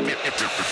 [0.00, 0.71] Metropolis.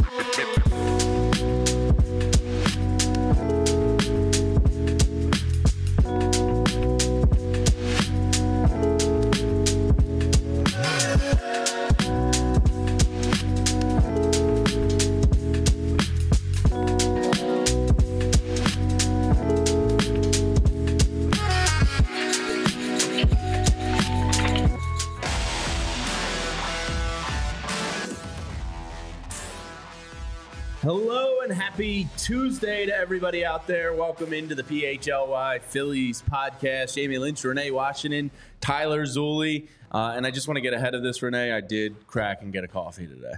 [31.80, 33.94] Happy Tuesday to everybody out there.
[33.94, 36.94] Welcome into the PHLY Phillies podcast.
[36.94, 39.66] Jamie Lynch, Renee Washington, Tyler Zulli.
[39.90, 41.50] Uh, and I just want to get ahead of this, Renee.
[41.50, 43.32] I did crack and get a coffee today.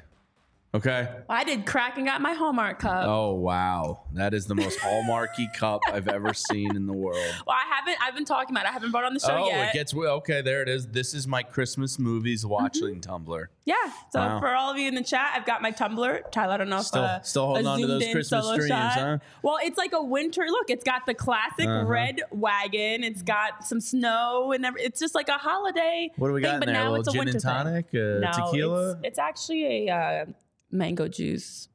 [0.74, 1.06] Okay.
[1.28, 3.04] I did crack and got my Hallmark cup.
[3.06, 4.04] Oh, wow.
[4.14, 7.18] That is the most hallmarky cup I've ever seen in the world.
[7.46, 7.98] Well, I haven't.
[8.02, 8.64] I've been talking about.
[8.64, 8.70] it.
[8.70, 9.42] I haven't brought on the show yet.
[9.44, 9.68] oh, yet.
[9.68, 10.40] it gets okay.
[10.40, 10.86] There it is.
[10.86, 13.50] This is my Christmas movies watching tumbler.
[13.66, 13.74] yeah.
[14.12, 14.40] So Wow.
[14.40, 16.22] for all of you in the chat, I've got my tumbler.
[16.30, 18.92] Tyler, I don't know if Still- uh, still holding on to those Christmas dreams, shot.
[18.94, 19.18] huh?
[19.42, 20.70] Well, it's like a winter look.
[20.70, 21.84] It's got the classic Uh-huh.
[21.84, 23.04] red wagon.
[23.04, 26.10] It's got some snow and every, it's just like a holiday.
[26.16, 26.74] What do we thing, got in but there?
[26.76, 27.50] now a it's a gin winter and thing.
[27.52, 27.86] tonic?
[27.94, 28.90] Uh, no, tequila?
[28.92, 30.24] It's, it's actually a uh,
[30.72, 31.68] mango juice.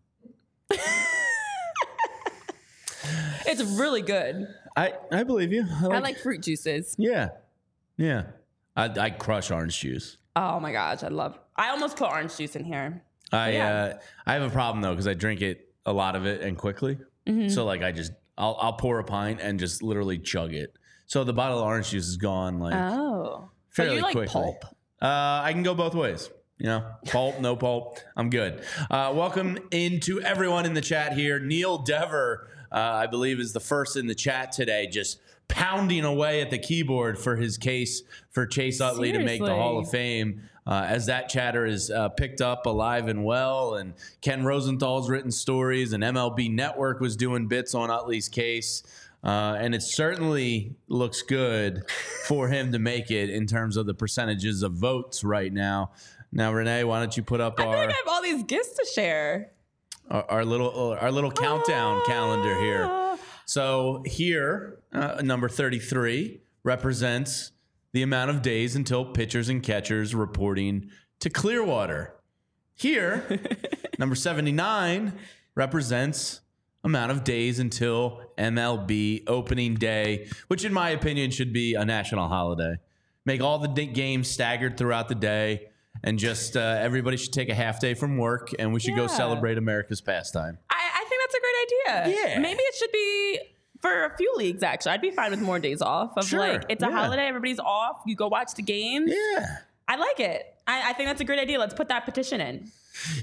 [3.46, 4.48] it's really good.
[4.76, 5.66] I, I believe you.
[5.82, 6.96] I like fruit juices.
[6.98, 7.30] Yeah,
[7.98, 8.24] yeah.
[8.76, 10.18] I, I crush orange juice.
[10.36, 11.40] Oh my gosh, I love.
[11.56, 13.02] I almost put orange juice in here.
[13.32, 13.74] I yeah.
[13.74, 16.58] uh, I have a problem though because I drink it a lot of it and
[16.58, 16.98] quickly.
[17.26, 17.50] Mm-hmm.
[17.50, 20.78] So like I just I'll I'll pour a pint and just literally chug it.
[21.08, 24.34] So the bottle of orange juice is gone like Oh, fairly but you like quickly.
[24.34, 24.64] pulp.
[25.02, 26.30] Uh, I can go both ways.
[26.58, 28.00] You know, pulp, no pulp.
[28.16, 28.64] I'm good.
[28.90, 31.40] Uh, welcome into everyone in the chat here.
[31.40, 36.42] Neil Dever, uh, I believe, is the first in the chat today, just pounding away
[36.42, 38.02] at the keyboard for his case
[38.32, 40.42] for Chase Utley to make the Hall of Fame.
[40.66, 45.32] Uh, as that chatter is uh, picked up alive and well, and Ken Rosenthal's written
[45.32, 48.84] stories, and MLB Network was doing bits on Utley's case.
[49.24, 51.90] Uh, and it certainly looks good
[52.28, 55.92] for him to make it in terms of the percentages of votes right now.
[56.32, 58.44] Now, Renee, why don't you put up I feel our, like I have all these
[58.44, 59.52] gifts to share.
[60.10, 62.86] our our little our little countdown calendar here?
[62.90, 63.18] Ah.
[63.46, 67.52] So here, uh, number thirty-three represents
[67.94, 70.90] the amount of days until pitchers and catchers reporting
[71.22, 72.14] to Clearwater.
[72.76, 73.40] Here,
[74.00, 75.14] number seventy-nine
[75.56, 76.42] represents
[76.84, 82.28] amount of days until MLB opening day, which in my opinion should be a national
[82.28, 82.76] holiday.
[83.26, 85.70] Make all the games staggered throughout the day,
[86.04, 89.08] and just uh, everybody should take a half day from work, and we should go
[89.08, 90.58] celebrate America's pastime.
[90.70, 92.26] I, I think that's a great idea.
[92.26, 92.40] Yeah.
[92.40, 93.40] Maybe it should be
[93.82, 94.64] for a few leagues.
[94.64, 96.18] Actually, I'd be fine with more days off.
[96.18, 96.92] Of Sure, like, it's a yeah.
[96.92, 98.02] holiday, everybody's off.
[98.06, 99.14] You go watch the games.
[99.14, 99.58] Yeah.
[99.88, 100.54] I like it.
[100.68, 101.60] I, I think that's a great idea.
[101.60, 102.70] Let's put that petition in.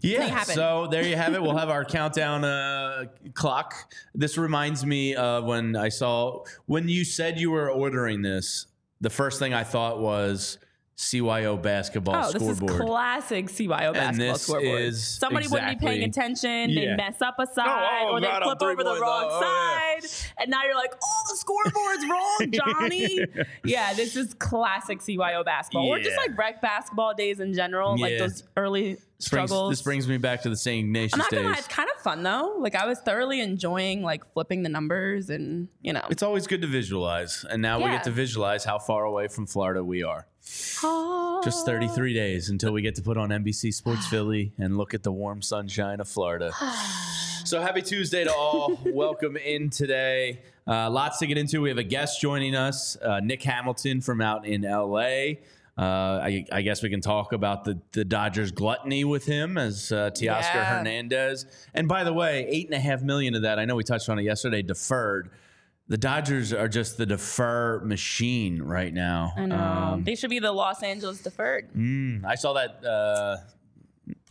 [0.03, 0.21] Yeah.
[0.21, 0.55] Make it happen.
[0.55, 1.43] So there you have it.
[1.43, 3.93] We'll have our countdown uh, clock.
[4.15, 8.67] This reminds me of when I saw when you said you were ordering this.
[9.01, 10.59] The first thing I thought was
[10.97, 14.81] CYO basketball Oh, this is classic CYO basketball this scoreboard.
[14.81, 16.71] is Somebody wouldn't be paying attention.
[16.71, 16.91] Yeah.
[16.91, 19.01] They mess up a oh, oh, side, oh, or they God, I'm flip over the
[19.01, 19.25] wrong.
[19.25, 23.27] Oh, oh side, and now you're like, "Oh, the scoreboard's wrong, Johnny."
[23.65, 28.19] yeah, this is classic CYO basketball, or just like rec basketball days in general, like
[28.19, 29.71] those early This brings, struggles.
[29.71, 30.85] this brings me back to the St.
[30.85, 32.57] Ignatius I'm not gonna lie, it's kind of fun though.
[32.59, 36.63] Like I was thoroughly enjoying like flipping the numbers, and you know, it's always good
[36.63, 40.29] to visualize, and now we get to visualize how far away from Florida we are.
[40.45, 45.03] Just 33 days until we get to put on NBC Sports Philly and look at
[45.03, 46.53] the warm sunshine of Florida.
[47.47, 48.81] So happy Tuesday to all.
[48.87, 50.41] Welcome in today.
[50.67, 51.61] Uh, lots to get into.
[51.61, 55.33] We have a guest joining us, uh, Nick Hamilton from out in LA.
[55.77, 55.83] Uh,
[56.23, 60.09] I, I guess we can talk about the, the Dodgers gluttony with him as uh,
[60.15, 60.79] Teoscar Yeah.
[60.79, 61.45] Hernandez.
[61.75, 64.09] And by the way, eight and a half million of that, I know we touched
[64.09, 65.29] on it yesterday, deferred.
[65.89, 69.33] The Dodgers are just the defer machine right now.
[69.37, 69.57] I know.
[69.57, 71.73] Um, they should be the Los Angeles deferred.
[71.75, 73.37] mm, I saw that uh,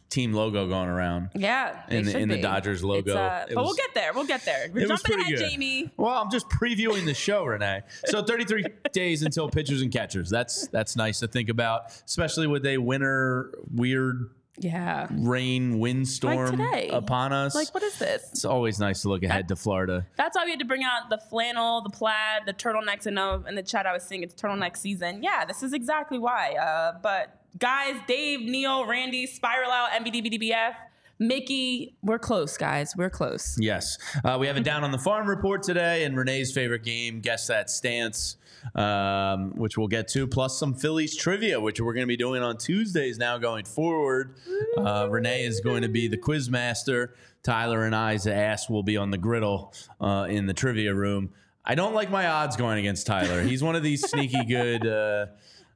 [0.10, 1.30] team logo going around.
[1.36, 1.84] Yeah.
[1.90, 2.42] In the- in the.
[2.42, 3.16] Dodgers logo.
[3.16, 4.14] Uh, but we'll get there.
[4.14, 4.68] We'll get there.
[4.74, 5.50] We're jumping ahead, good.
[5.50, 5.92] Jamie.
[5.96, 7.82] Well, I'm just previewing the show, Renee.
[8.06, 10.30] So 33 days until pitchers and catchers.
[10.32, 15.08] That's that's nice to think about, especially with a winter weird Yeah.
[15.12, 16.90] rain windstorm today.
[16.92, 17.56] upon us.
[17.56, 18.30] Like, what is this?
[18.32, 20.06] it's always nice to look ahead to Florida.
[20.16, 23.06] That's why we had to bring out the flannel, the plaid, the turtlenecks.
[23.06, 25.24] And know in the chat I was seeing it's turtleneck season.
[25.24, 26.54] Yeah, this is exactly why.
[26.54, 30.76] Uh, but guys, Dave, Neil, Randy, Spiral Out, MBDBDBF,
[31.20, 32.96] Mickey, we're close, guys.
[32.96, 33.56] We're close.
[33.60, 33.98] Yes.
[34.26, 37.48] Uh, we have a down on the farm report today and Renee's favorite game, Guess
[37.48, 38.38] That Stance,
[38.76, 42.42] um, which we'll get to, plus some Phillies trivia, which we're going to be doing
[42.42, 44.36] on Tuesdays now going forward.
[44.78, 47.16] Uh, Renee is going to be the quiz master.
[47.44, 51.32] Tyler and I's ass will be on the griddle uh, in the trivia room.
[51.66, 53.42] I don't like my odds going against Tyler.
[53.42, 54.86] He's one of these sneaky good.
[54.86, 55.28] Uh,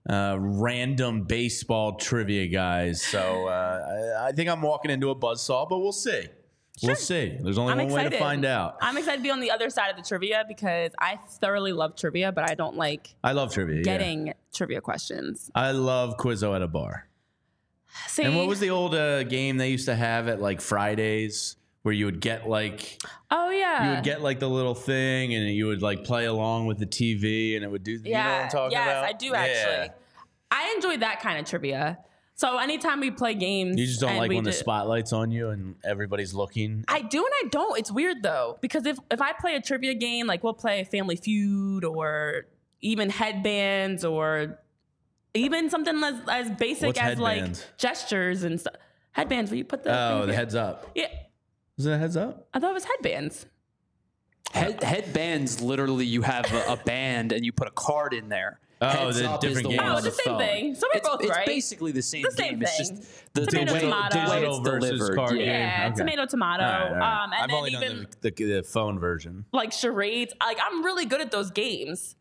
[0.10, 3.02] uh, random baseball trivia guys.
[3.02, 6.28] So uh, I, I think I'm walking into a buzzsaw, but we'll see.
[6.84, 7.38] We'll see.
[7.42, 8.18] There's only I'm one way excited.
[8.18, 8.78] to find out.
[8.82, 11.96] I'm excited to be on the other side of the trivia because I thoroughly love
[11.96, 13.78] trivia, but I don't like I love trivia.
[13.78, 13.82] yeah.
[13.84, 15.50] getting trivia questions.
[15.56, 17.08] I love Quizzo at a bar.
[18.08, 21.56] See, And what was the old uh, game they used to have at like Fridays
[21.82, 23.02] where you would get like
[23.32, 26.68] oh yeah, you would get like the little thing and you would like play along
[26.68, 27.94] with the TV and it would do.
[27.94, 29.04] You know what yeah, I'm talking yes, about?
[29.04, 29.36] I do Yeah.
[29.38, 29.96] actually.
[30.52, 31.98] I enjoy that kind of trivia.
[32.38, 35.50] So anytime we play games, You just don't like we when the spotlight's on you
[35.50, 36.86] and everybody's looking.
[36.88, 37.80] I do and I don't.
[37.80, 41.16] It's weird though because if if I play a trivia game, like we'll play Family
[41.16, 42.46] Feud or
[42.82, 44.60] even headbands or
[45.34, 47.60] even something as, as basic What's as headbands?
[47.62, 48.76] like gestures and stuff.
[49.14, 50.36] Headbands where you put the Oh, the here.
[50.36, 50.92] heads up.
[50.94, 51.08] Yeah,
[51.78, 52.48] Is it a heads up?
[52.54, 53.48] I thought it was headbands.
[54.52, 58.60] Head, headbands, literally, you have a, a band and you put a card in there.
[58.80, 59.90] Oh, Heads the up is different the one games.
[59.92, 60.40] on Oh, the it's the same phone.
[60.40, 60.76] thing.
[60.76, 61.46] So we're it's, both it's right.
[61.48, 62.62] basically the same The same game.
[62.62, 62.98] It's thing.
[62.98, 64.10] just the, the Tomato, way, tomato.
[64.14, 65.16] the way Digital it's versus delivered.
[65.16, 65.46] card yeah.
[65.46, 65.48] game.
[65.48, 65.96] Yeah, Okay.
[65.96, 66.64] tomato, tomato.
[66.64, 67.24] All right, all right.
[67.24, 69.46] Um, and I've then only even done the, the, the phone version.
[69.52, 70.34] like charades.
[70.40, 72.16] Like I'm really good at those games,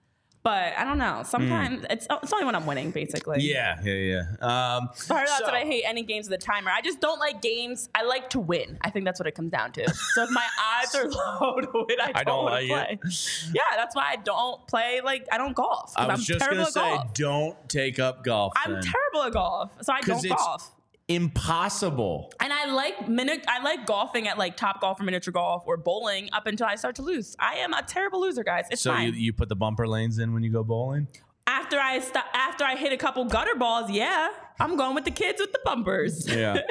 [0.46, 1.22] but I don't know.
[1.24, 3.38] Sometimes it's it's only when I'm winning, basically.
[3.40, 3.46] Hmm.
[3.56, 4.20] Yeah, yeah, yeah.
[4.40, 6.70] Um, Part of that's so- that I hate any games with a timer.
[6.70, 7.88] I just don't like games.
[7.96, 8.78] I like to win.
[8.80, 9.82] I think that's what it comes down to.
[10.14, 10.46] So if my
[10.80, 13.10] odds are low to win, I don't, I don't like to play.
[13.54, 15.00] Yeah, that's why I don't play.
[15.02, 15.92] Like I don't golf.
[15.96, 17.14] I was I'm just terrible gonna at say, golf.
[17.14, 18.52] don't take up golf.
[18.54, 18.82] I'm then.
[18.82, 20.75] terrible at golf, so I don't golf.
[21.08, 22.32] Impossible.
[22.40, 23.44] And I like minute.
[23.48, 26.74] I like golfing at like Top Golf or Miniature Golf or bowling up until I
[26.76, 27.36] start to lose.
[27.38, 28.64] I am a terrible loser, guys.
[28.70, 29.08] It's So fine.
[29.08, 31.08] you, you put the bumper lanes in when you go bowling?
[31.48, 35.12] after I stop, after I hit a couple gutter balls, yeah, I'm going with the
[35.12, 36.26] kids with the bumpers.
[36.28, 36.58] Yeah.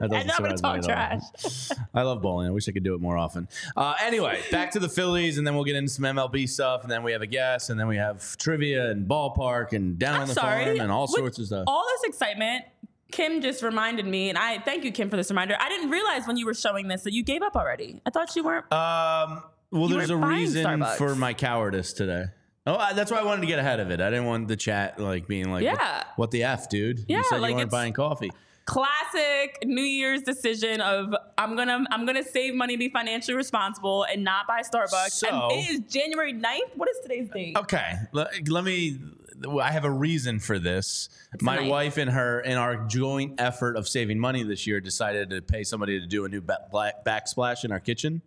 [0.00, 1.20] And I'm gonna talk me at all.
[1.20, 1.70] trash.
[1.94, 2.48] I love bowling.
[2.48, 3.48] I wish I could do it more often.
[3.74, 6.90] Uh, anyway, back to the Phillies, and then we'll get into some MLB stuff, and
[6.90, 10.20] then we have a guest, and then we have trivia and ballpark and down on
[10.22, 10.64] I'm the sorry.
[10.66, 11.64] farm and all With sorts of stuff.
[11.66, 12.64] All this excitement.
[13.12, 15.56] Kim just reminded me, and I thank you, Kim, for this reminder.
[15.60, 18.00] I didn't realize when you were showing this that you gave up already.
[18.04, 18.70] I thought you weren't.
[18.72, 20.96] Um, well, there's a reason Starbucks.
[20.96, 22.24] for my cowardice today.
[22.66, 24.00] Oh, I, that's why I wanted to get ahead of it.
[24.00, 25.74] I didn't want the chat like being like, Yeah.
[25.74, 27.04] what, what the f, dude?
[27.06, 28.30] Yeah, you said like you weren't buying coffee.
[28.64, 34.24] classic New Year's decision of I'm gonna I'm gonna save money, be financially responsible, and
[34.24, 35.10] not buy Starbucks.
[35.10, 36.74] So- and it is January 9th.
[36.74, 37.56] What is today's date?
[37.56, 38.98] Okay, let, let me.
[39.60, 41.08] I have a reason for this.
[41.40, 41.70] My nice.
[41.70, 45.64] wife and her, in our joint effort of saving money this year, decided to pay
[45.64, 48.22] somebody to do a new ba- black backsplash in our kitchen.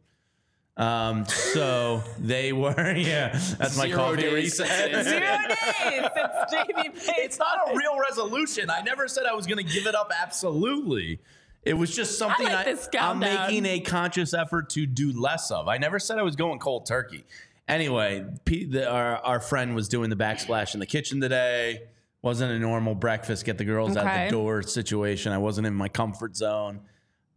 [0.78, 5.06] Um, so they were, yeah, that's my Zero coffee days reset.
[5.06, 7.16] Zero days since Jamie paid.
[7.18, 8.70] it's not a real resolution.
[8.70, 11.20] I never said I was going to give it up absolutely.
[11.64, 13.48] It was just something like I, this am countdown.
[13.48, 15.68] making a conscious effort to do less of.
[15.68, 17.26] I never said I was going cold turkey.
[17.70, 21.84] Anyway, Pete, the, our, our friend was doing the backsplash in the kitchen today.
[22.22, 24.26] Wasn't a normal breakfast, get the girls out Okay.
[24.26, 25.32] the door situation.
[25.32, 26.82] I wasn't in my comfort zone.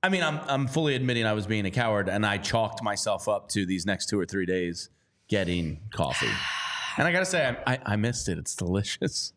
[0.03, 3.29] I mean, I'm, I'm fully admitting I was being a coward, and I chalked myself
[3.29, 4.89] up to these next two or three days
[5.29, 6.27] getting coffee.
[6.99, 8.37] And I gotta say, I, I, I missed it.
[8.37, 9.33] It's delicious.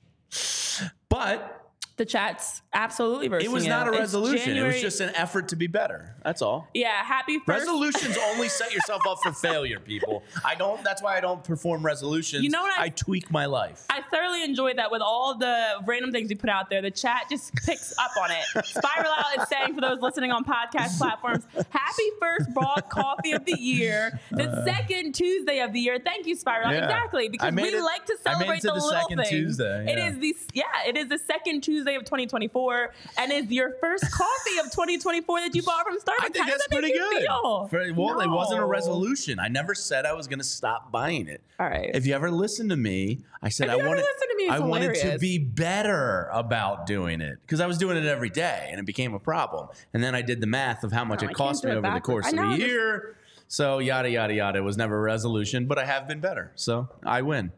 [1.08, 1.65] But
[1.98, 4.58] The chat's absolutely roasting It was not a It's resolution.
[4.58, 6.14] it was just an effort to be better.
[6.26, 6.68] That's all.
[6.74, 7.04] yeah.
[7.06, 7.48] Happy first.
[7.60, 10.22] Resolutions only set yourself up for failure, people.
[10.44, 10.84] I don't.
[10.84, 12.44] That's why I don't perform resolutions.
[12.44, 13.86] You know what I- I tweak my life.
[13.90, 16.82] I thoroughly enjoyed that with all the random things we put out there.
[16.82, 18.66] The chat just picks up on it.
[18.66, 23.46] Spiral Out is saying for those listening on podcast platforms, happy first broad coffee of
[23.46, 26.00] the year, the second Tuesday of the year.
[26.04, 26.72] Thank you, Spiral Uh.
[26.72, 26.84] Yeah.
[26.84, 29.18] Exactly, because we it- like to I made celebrate it to the, the little second
[29.20, 29.30] things.
[29.30, 30.10] Tuesday, It yeah.
[30.10, 34.58] is the yeah, it is the second Tuesday of 2024, and is your first coffee
[34.58, 36.14] of 2024 that you bought from Starbucks.
[36.22, 37.20] I think How that's that pretty good.
[37.22, 37.68] feel?
[37.68, 39.40] For- well, it wasn't a resolution.
[39.40, 41.42] I never said I was going to stop buying it.
[41.60, 41.92] All right.
[41.94, 43.98] If you ever listen to me, I said I wanted.
[44.38, 48.06] me, it's I wanted to be better about doing it because I was doing it
[48.06, 49.68] every day, and it became a problem.
[49.94, 51.92] And then I did the math of how much No, it cost me it over
[51.92, 53.18] the course of know, the year.
[53.48, 54.60] So yada yada yada.
[54.60, 56.52] It was never a resolution, but I have been better.
[56.56, 57.52] So I win.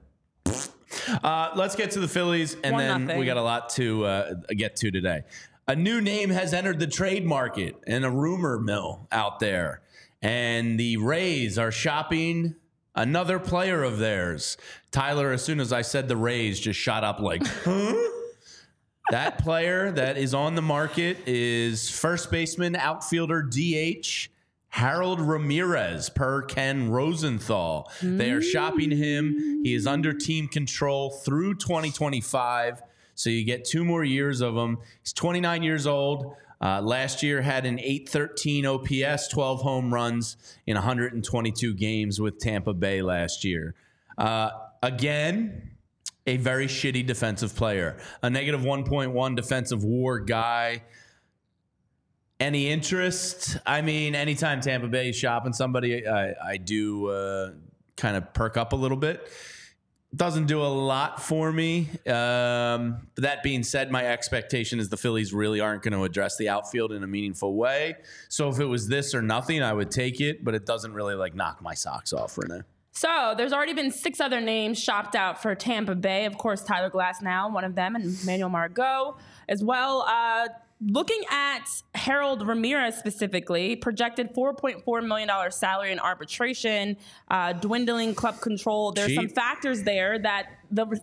[1.23, 3.19] Uh, let's get to the Phillies, and One then nothing.
[3.19, 5.21] we got a lot to uh, get to today.
[5.67, 9.81] A new name has entered the trade market and a rumor mill out there,
[10.21, 12.55] and the Rays are shopping
[12.95, 14.57] another player of theirs.
[14.91, 17.93] Tyler, as soon as I said the Rays, just shot up like, huh?
[19.11, 24.29] that player that is on the market is first baseman, outfielder, DH.
[24.77, 27.91] Harold Ramirez, per Ken Rosenthal.
[27.99, 29.61] They are shopping him.
[29.63, 32.83] He is under team control through 2025.
[33.15, 34.77] So you get two more years of him.
[35.01, 36.35] He's 29 years old.
[36.61, 42.75] Uh, last year had an 813 OPS, 12 home runs in 122 games with Tampa
[42.75, 43.73] Bay last year.
[44.15, 44.51] Uh,
[44.83, 45.71] again,
[46.27, 50.83] a very shitty defensive player, a negative 1.1 defensive war guy.
[52.39, 53.57] Any interest?
[53.65, 57.51] I mean, anytime Tampa Bay is shopping somebody, I, I do uh,
[57.95, 59.27] kind of perk up a little bit.
[60.15, 61.89] Doesn't do a lot for me.
[62.05, 66.37] Um, but that being said, my expectation is the Phillies really aren't going to address
[66.37, 67.95] the outfield in a meaningful way.
[68.29, 71.15] So if it was this or nothing, I would take it, but it doesn't really
[71.15, 72.61] like knock my socks off right now.
[72.91, 76.25] So there's already been six other names shopped out for Tampa Bay.
[76.25, 79.17] Of course, Tyler Glasnow, one of them, and Manuel Margot
[79.49, 80.03] as well.
[80.07, 80.47] Uh,
[80.79, 81.65] looking at
[81.95, 86.97] Harold Ramirez specifically, projected $4.4 million salary in arbitration,
[87.29, 88.91] uh, dwindling club control.
[88.91, 90.99] There's some factors there that the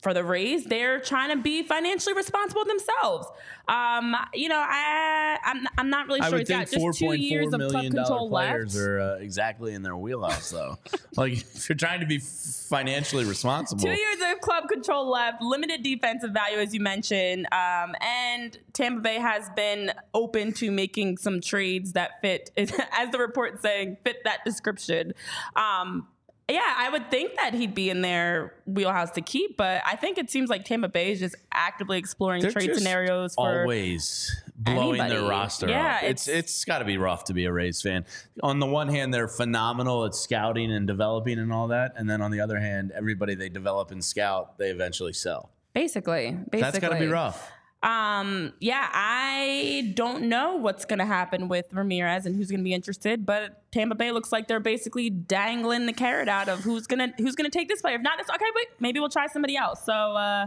[0.00, 0.64] for the Rays.
[0.64, 3.26] they're trying to be financially responsible themselves.
[3.66, 6.38] Um, you know, I I'm, I'm not really I sure.
[6.38, 8.86] would He's think got just two years of club control players left.
[8.86, 10.78] are uh, exactly in their wheelhouse, though.
[11.16, 15.82] like if you're trying to be financially responsible, Two years of club control left, limited
[15.82, 17.46] defensive value, as you mentioned.
[17.52, 23.18] Um, and Tampa Bay has been open to making some trades that fit, as the
[23.18, 25.12] report saying, fit that description.
[25.56, 26.06] Um,
[26.48, 30.16] yeah, I would think that he'd be in their wheelhouse to keep, but I think
[30.18, 34.98] it seems like Tampa Bay is just actively exploring They're trade scenarios for always blowing
[35.08, 36.02] their roster Yeah, up.
[36.04, 38.04] It's it's- it's got to be rough to be a Rays fan.
[38.42, 42.22] On the one hand, they're phenomenal at scouting and developing and all that, and then
[42.22, 45.50] on the other hand, everybody they develop and scout, they eventually sell.
[45.74, 46.30] basically.
[46.32, 47.52] Basically, That's got to be rough.
[47.82, 52.64] Um, yeah, I don't know what's going to happen with Ramirez and who's going to
[52.64, 56.88] be interested, but Tampa Bay looks like they're basically dangling the carrot out of who's
[56.88, 57.94] going to who's going to take this player.
[57.94, 59.84] If not this, okay, wait, maybe we'll try somebody else.
[59.84, 60.46] So, uh,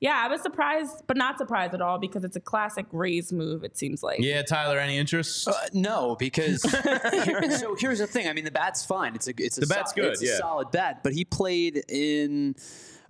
[0.00, 3.64] yeah, I was surprised, but not surprised at all because it's a classic Rays move.
[3.64, 4.20] It seems like.
[4.20, 5.48] Yeah, Tyler, any interest?
[5.48, 6.62] Uh, no, because
[7.24, 8.28] here, so here's the thing.
[8.28, 9.16] I mean, the bat's fine.
[9.16, 10.38] It's a it's a The bat's good, It's a yeah.
[10.38, 12.54] solid bat, but he played in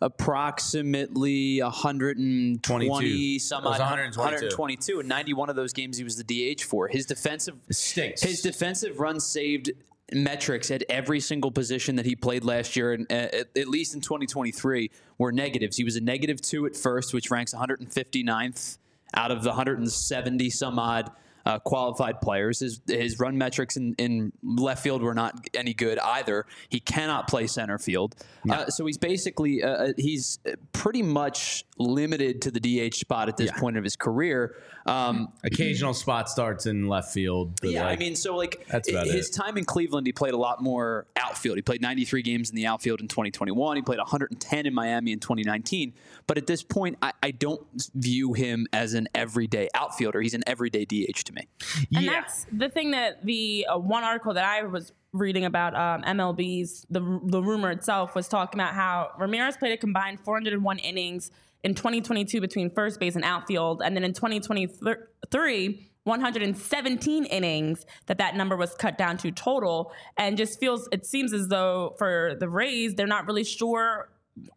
[0.02, 3.38] approximately 120 22.
[3.38, 4.18] some odd 122.
[4.18, 6.88] 122 and 91 of those games he was the DH for.
[6.88, 9.70] His defensive his defensive runs saved
[10.12, 13.94] metrics at every single position that he played last year, and uh, at, at least
[13.94, 15.76] in 2023, were negatives.
[15.76, 18.78] He was a negative two at first, which ranks 159th
[19.14, 21.10] out of the 170 some odd
[21.46, 22.60] uh, qualified players.
[22.60, 26.46] His his run metrics in, in left field were not any good either.
[26.68, 28.14] He cannot play center field,
[28.48, 30.38] uh, so he's basically uh, uh, he's
[30.72, 34.56] pretty much limited to the DH spot at this point of his career.
[34.86, 37.60] Um, Occasional spot starts in left field.
[37.60, 39.32] but, yeah, I mean, so like That's about his it.
[39.32, 41.56] time in Cleveland, he played a lot more outfield.
[41.56, 43.76] He played 93 games in the outfield in 2021.
[43.76, 45.92] He played 110 in Miami in 2019.
[46.26, 47.62] But at this point, I, I don't
[47.94, 50.20] view him as an everyday outfielder.
[50.20, 51.48] He's an everyday DH to me.
[51.94, 52.12] And yeah.
[52.12, 56.86] that's the thing that the uh, one article that I was reading about um, MLB's
[56.88, 61.32] the the rumor itself was talking about how Ramirez played a combined 401 innings
[61.62, 65.86] in 2022 between first base and outfield, and then in 2023.
[66.04, 71.30] 117 innings that that number was cut down to total and just feels it seems
[71.34, 74.08] as though for the Rays they're not really sure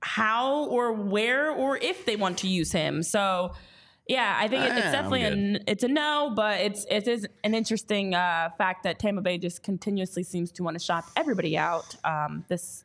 [0.01, 3.51] how or where or if they want to use him so
[4.07, 7.55] Yeah, I think it, it's definitely a, it's a no, but it's it is an
[7.55, 11.95] interesting uh, fact that Tampa Bay just continuously seems to want to shop everybody out
[12.03, 12.83] um, this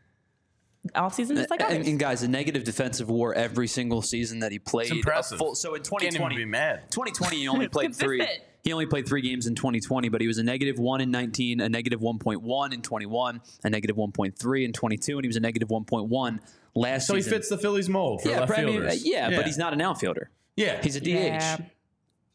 [0.95, 1.89] offseason, just like and, others.
[1.89, 4.91] and guys, a negative defensive war every single season that he played.
[4.91, 5.39] a impressive.
[5.39, 6.91] full- so in Can't even 2020, be mad.
[6.91, 8.27] 2020 he only played three.
[8.65, 11.61] He only played three games in 2020, but he was a negative one in 19,
[11.61, 15.69] a negative 1.1 in 21, a negative 1.3 in 22, and he was a negative
[15.69, 16.39] 1.1
[16.75, 17.07] last season.
[17.07, 18.95] So he fits the Phillies mold for yeah, left but I mean, fielders.
[18.95, 20.31] uh, yeah, but he's not an outfielder.
[20.57, 21.07] Yeah, He's a DH.
[21.07, 21.57] yeah.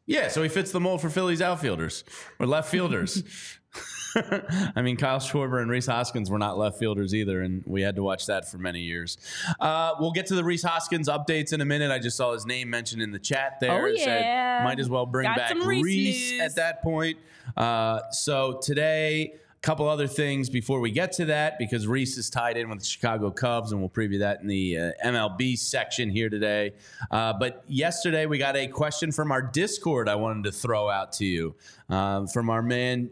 [0.05, 2.03] Yeah, so he fits the mold for Phillies outfielders
[2.39, 3.21] or left fielders.
[4.75, 7.95] I mean, Kyle Schwarber and Rhys Hoskins were not left fielders either, and we had
[7.95, 9.17] to watch that for many years.
[9.59, 11.91] Uh, we'll get to the Rhys Hoskins updates in a minute.
[11.91, 13.83] I just saw his name mentioned in the chat there.
[13.83, 14.61] Oh, It said, yeah.
[14.63, 17.17] might as well bring Got back Rhys Rhys at that point.
[17.57, 22.29] Uh, so today, a couple other things before we get to that, because Rhys is
[22.29, 26.09] tied in with the Chicago Cubs, and we'll preview that in the uh, MLB section
[26.09, 26.73] here today.
[27.09, 31.13] Uh, but yesterday, we got a question from our Discord I wanted to throw out
[31.13, 31.55] to you
[31.89, 33.09] um, from our man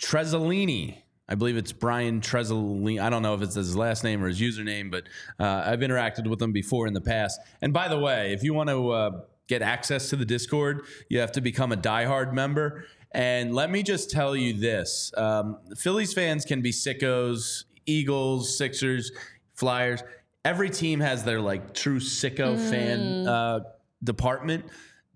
[0.00, 0.98] Trezzolini.
[1.28, 3.00] I believe it's Brian Trezzolini.
[3.00, 5.04] I don't know if it's his last name or his username, but
[5.38, 7.40] uh, I've interacted with him before in the past.
[7.62, 11.20] And by the way, if you want to uh, get access to the Discord, you
[11.20, 12.84] have to become a diehard member.
[13.12, 19.12] And let me just tell you this um, Phillies fans can be sickos, Eagles, Sixers,
[19.54, 20.02] Flyers.
[20.44, 23.60] Every team has their like true sicko fan uh,
[24.02, 24.64] department.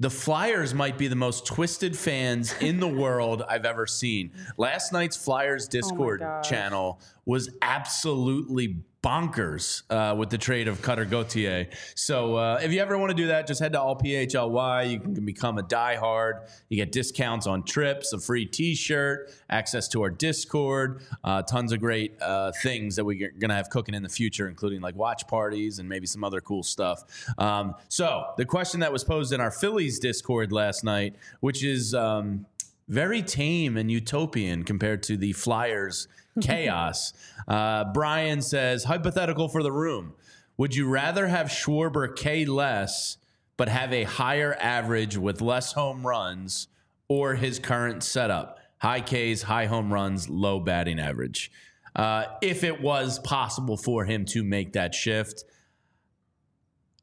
[0.00, 4.32] The Flyers might be the most twisted fans in the world I've ever seen.
[4.56, 6.48] Last night's Flyers oh Discord gosh.
[6.48, 11.68] channel was absolutely bonkers uh, with the trade of Cutter Gauthier.
[11.94, 14.90] So uh, if you ever want to do that, just head to allphly.
[14.90, 16.48] You can become a diehard.
[16.70, 21.80] You get discounts on trips, a free T-shirt, access to our Discord, uh, tons of
[21.80, 25.26] great uh, things that we're going to have cooking in the future, including like watch
[25.28, 27.02] parties and maybe some other cool stuff.
[27.36, 31.94] Um, so the question that was posed in our Phillies Discord last night, which is
[31.94, 32.46] um,
[32.88, 36.08] very tame and utopian compared to the Flyers
[36.40, 37.12] chaos.
[37.48, 40.14] uh, Brian says, hypothetical for the room.
[40.56, 43.18] Would you rather have Schwarber K less,
[43.56, 46.68] but have a higher average with less home runs,
[47.08, 48.58] or his current setup?
[48.78, 51.50] High Ks, high home runs, low batting average.
[51.96, 55.44] Uh, if it was possible for him to make that shift,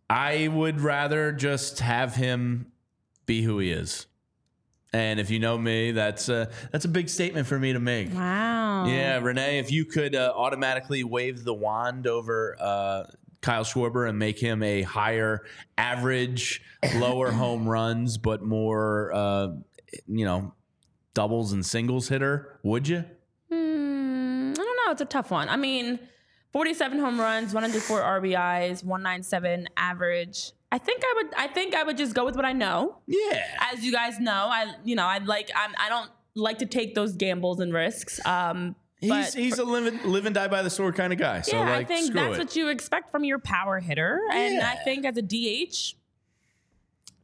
[0.09, 2.71] I would rather just have him
[3.25, 4.07] be who he is.
[4.93, 8.13] And if you know me, that's a, that's a big statement for me to make.
[8.13, 8.85] Wow.
[8.85, 13.03] Yeah, Renee, if you could uh, automatically wave the wand over uh,
[13.41, 15.45] Kyle Schwarber and make him a higher
[15.77, 16.61] average,
[16.95, 19.47] lower home runs, but more, uh,
[20.07, 20.53] you know,
[21.13, 23.03] doubles and singles hitter, would you?
[23.49, 24.91] Hmm, I don't know.
[24.91, 25.47] It's a tough one.
[25.49, 25.99] I mean,
[26.51, 30.51] 47 home runs, 104 RBIs, 197 average.
[30.71, 31.33] I think I would.
[31.35, 32.97] I think I would just go with what I know.
[33.07, 33.43] Yeah.
[33.73, 36.95] As you guys know, I you know I like I'm, I don't like to take
[36.95, 38.25] those gambles and risks.
[38.25, 41.41] Um, He's, he's a live and, live and die by the sword kind of guy.
[41.41, 42.37] So, yeah, like, I think that's it.
[42.37, 45.95] what you expect from your power hitter, and I think as a DH,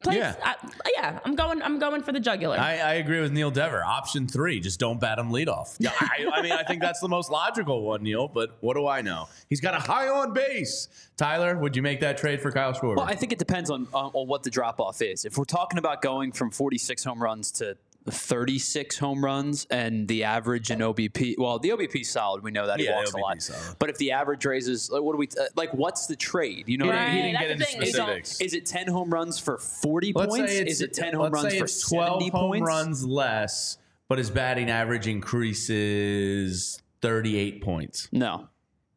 [0.01, 0.35] plays, Yeah.
[0.43, 0.55] I,
[0.95, 1.61] yeah, I'm going.
[1.61, 2.57] I'm going for the jugular.
[2.57, 3.83] I, I agree with Neil Dever.
[3.83, 5.75] Option three, just don't bat him leadoff.
[5.79, 8.27] Yeah, I, I mean, I think that's the most logical one, Neil.
[8.27, 9.27] But what do I know?
[9.49, 10.87] He's got a high on base.
[11.17, 12.97] Tyler, would you make that trade for Kyle Schwarber?
[12.97, 15.25] Well, I think it depends on, on, on what the drop off is.
[15.25, 17.75] If we're talking about going from 46 home runs to
[18.11, 22.43] 36 home runs and the average in OBP, well, the OBP solid.
[22.43, 23.41] We know that he walks a OBP lot.
[23.41, 23.75] 's solid.
[23.79, 26.67] But if the average raises, like, what do we, uh, like, what's the trade?
[26.67, 27.25] You know He what didn't- I he mean?
[27.25, 27.93] didn't Right, get that's into thing.
[27.93, 28.41] specifics.
[28.41, 30.51] Is it 10 home runs for 40 Let's points?
[30.53, 32.67] Is it 10 home runs for it's 12 70 home points?
[32.67, 38.07] runs less, but his batting average increases 38 points.
[38.11, 38.47] No.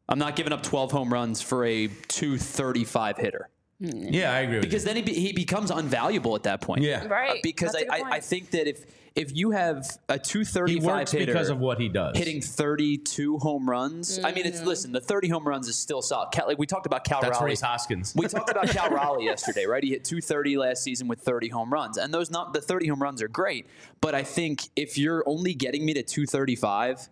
[0.09, 3.49] I'm not giving up 12 home runs for a 235 hitter.
[3.81, 6.81] Yeah, I agree with Because then he, be, he becomes unvaluable at that point.
[6.83, 7.05] Yeah.
[7.07, 7.31] Right.
[7.31, 8.23] Uh, because That's a I, good I, I point.
[8.23, 10.19] think that if if you have a you.
[10.19, 12.17] 235 He works hitter because of what he does.
[12.17, 14.47] hitting 32 home runs, I mean, Mm-hmm.
[14.47, 16.29] it's listen, the 30 home runs is still solid.
[16.31, 17.49] Cal, like we talked about Cal That's Raleigh.
[17.51, 18.13] Rhys Hoskins.
[18.15, 19.83] We talked about Cal Raleigh yesterday, right?
[19.83, 21.97] He hit 230 last season with 30 home runs.
[21.97, 23.67] And those not the 30 home runs are great,
[23.99, 27.09] but I think if you're only getting me to 235,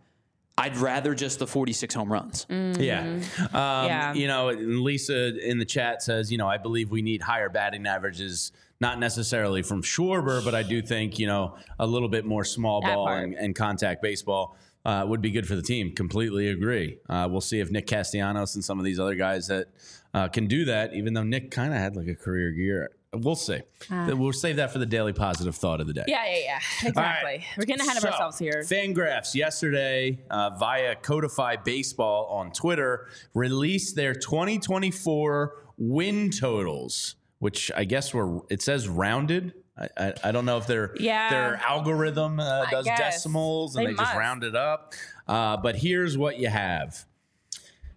[0.59, 2.45] I'd rather just the 46 home runs.
[2.49, 3.01] Yeah.
[3.01, 4.13] Um, Yeah.
[4.13, 7.85] You know, Lisa in the chat says, you know, I believe we need higher batting
[7.87, 12.43] averages, not necessarily from Schwarber, but I do think, you know, a little bit more
[12.43, 15.93] small That ball and, and contact baseball uh, would be good for the team.
[15.93, 16.97] Completely agree.
[17.07, 19.67] Uh, we'll see if Nick Castellanos and some of these other guys that
[20.13, 22.91] uh, can do that, even though Nick kind of had like a career year.
[23.11, 23.59] We'll see.
[23.89, 26.03] We'll save that for the daily positive thought of the day.
[26.07, 26.37] yeah, yeah,
[26.83, 26.87] yeah.
[26.89, 27.43] Exactly.
[27.57, 28.61] We're getting ahead of So, ourselves here.
[28.63, 37.85] Fangraphs yesterday uh, via Codify Baseball on Twitter released their 2024 win totals which I
[37.85, 39.53] guess were it says rounded.
[39.77, 41.29] I, I, I don't know if their Yeah.
[41.29, 42.99] their algorithm uh, does guess.
[42.99, 44.93] decimals and They they, just round it up.
[45.25, 47.05] Uh, but here's what you have.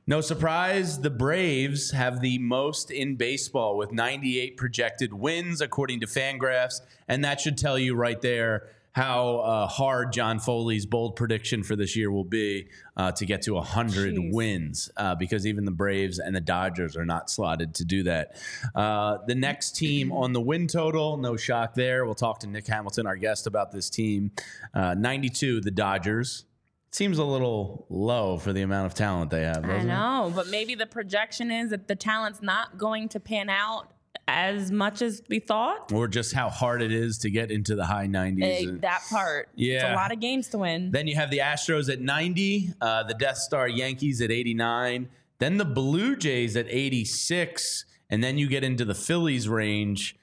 [0.05, 6.07] No surprise, the Braves have the most in baseball with 98 projected wins, according to
[6.07, 6.81] Fangraphs.
[7.07, 11.77] And that should tell you right there how uh, hard John Foley's bold prediction for
[11.77, 14.33] this year will be uh, to get to 100 Jeez.
[14.33, 18.37] wins, uh, because even the Braves and the Dodgers are not slotted to do that.
[18.75, 22.05] Uh, the next team on the win total, no shock there.
[22.05, 24.33] We'll talk to Nick Hamilton, our guest, about this team.
[24.75, 26.45] Uh, 92, the Dodgers.
[26.93, 29.65] Seems a little low for the amount of talent they have.
[29.65, 29.95] I doesn't it?
[29.95, 33.91] know, but maybe the projection is that the talent's not going to pan out
[34.29, 35.91] as much as we thought.
[35.91, 38.43] Or just how hard it is to get into the high 90s.
[38.43, 39.49] Eh, And that part.
[39.55, 40.91] yeah, It's a lot of games to win.
[40.91, 45.57] then you have the Astros at 90, uh, the Death Star Yankees at 89, then
[45.57, 50.15] the Blue Jays at 86, and then you get into the Phillies range.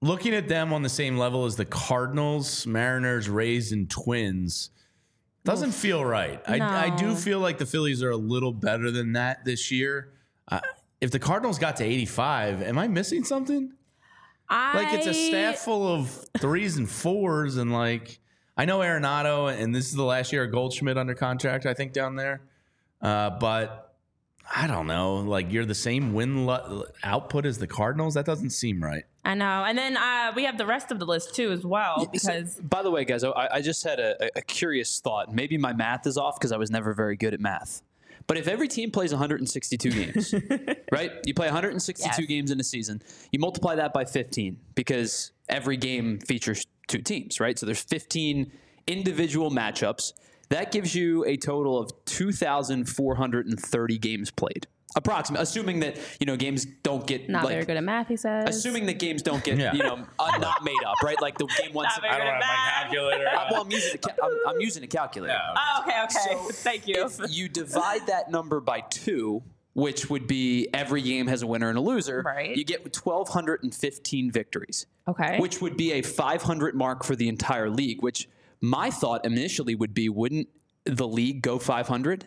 [0.00, 4.70] Looking at them on the same level as the Cardinals, Mariners, Rays, and Twins
[5.46, 6.40] doesn't feel right.
[6.46, 10.12] I, I do feel like the Phillies are a little better than that this year.
[10.48, 10.60] Uh,
[11.00, 13.72] if the Cardinals got to 85, am I missing something?
[14.74, 18.20] Like it's a staff full of threes and fours, and like
[18.56, 21.92] I know Arenado, and this is the last year of Goldschmidt under contract, I think
[21.92, 22.42] down there.
[23.02, 23.85] Uh, but
[24.54, 25.16] I don't know.
[25.16, 28.14] Like you're the same win lo- output as the Cardinals.
[28.14, 29.04] That doesn't seem right.
[29.24, 29.64] I know.
[29.64, 32.82] And then uh, we have the rest of the list too, as well, because By
[32.82, 35.34] the way, guys, I, I just had a, a curious thought.
[35.34, 37.82] Maybe my math is off because I was never very good at math.
[38.28, 40.34] But if every team plays 162 games,
[40.92, 41.12] right?
[41.24, 42.26] You play 162 Yes.
[42.28, 43.02] games in a season.
[43.32, 47.56] You multiply that by 15 because every game features two teams, right?
[47.58, 48.50] So there's 15
[48.86, 50.12] individual matchups.
[50.50, 54.66] That gives you a total of 2,430 games played.
[54.94, 58.16] Approximately, assuming that you know games don't get not like, very good at math, he
[58.16, 58.48] says.
[58.48, 59.74] Assuming that games don't get Yeah.
[59.74, 61.20] you know uh, not made up, right?
[61.20, 61.84] Like the game one.
[61.90, 62.82] Not very good at math.
[62.84, 63.28] calculator.
[63.28, 65.36] Uh, well, I'm using a ca- I'm, I'm using a calculator.
[65.54, 66.38] Oh, okay, okay.
[66.52, 67.04] Thank you.
[67.04, 69.42] If you divide that number by two,
[69.74, 72.56] which would be every game has a winner and a loser, Right.
[72.56, 75.38] you get 1,215 victories, Okay.
[75.38, 78.02] which would be a 500 mark for the entire league.
[78.02, 80.48] Which my thought initially would be, wouldn't
[80.84, 82.26] the league go 500?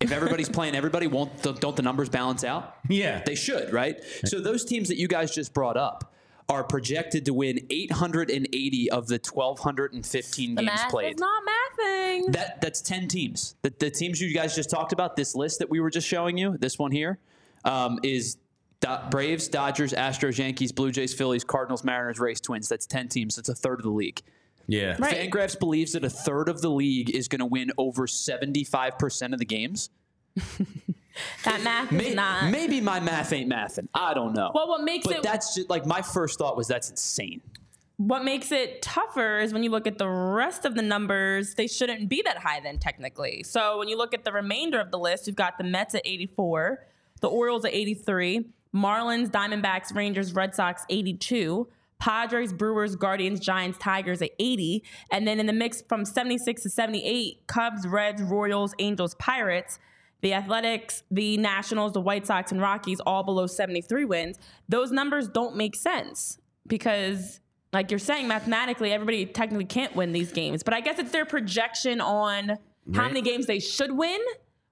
[0.00, 2.76] If everybody's playing everybody, won't don't don't the numbers balance out?
[2.88, 3.22] Yeah.
[3.24, 3.98] They should, right?
[4.26, 6.12] So those teams that you guys just brought up
[6.48, 11.14] are projected to win 880 of the 1,215 the games math played.
[11.14, 12.32] is not mathing.
[12.32, 13.56] That that's ten teams.
[13.62, 16.36] The, the teams you guys just talked about, this list that we were just showing
[16.38, 17.18] you, this one here,
[17.64, 18.36] um, is
[18.80, 22.68] Do- Braves, Dodgers, Astros, Yankees, Blue Jays, Phillies, Cardinals, Mariners, Rays, Twins.
[22.68, 23.36] That's ten teams.
[23.36, 24.20] That's a third of the league.
[24.66, 24.96] Yeah.
[24.98, 25.30] Right.
[25.30, 29.32] Fangraphs believes that a third of the league is going to win over seventy-five percent
[29.32, 29.90] of the games.
[31.44, 32.50] that math May- is not.
[32.50, 33.88] maybe my math ain't mathing.
[33.94, 34.50] I don't know.
[34.54, 37.40] Well, what makes but it- that's just like my first thought was that's insane.
[37.98, 41.66] What makes it tougher is when you look at the rest of the numbers, they
[41.66, 43.42] shouldn't be that high then technically.
[43.42, 46.02] So when you look at the remainder of the list, you've got the Mets at
[46.04, 46.84] 84,
[47.22, 51.66] the Orioles at 83, Marlins, Diamondbacks, Rangers, Red Sox 82,
[51.98, 56.70] Padres, Brewers, Guardians, Giants, Tigers at 80, and then in the mix from 76 to
[56.70, 59.78] 78, Cubs, Reds, Royals, Angels, Pirates.
[60.22, 64.38] The Athletics, the Nationals, the White Sox, and Rockies all below 73 wins.
[64.66, 67.40] Those numbers don't make sense because
[67.72, 71.26] like you're saying mathematically everybody technically can't win these games but i guess it's their
[71.26, 72.56] projection on
[72.94, 74.20] how many games they should win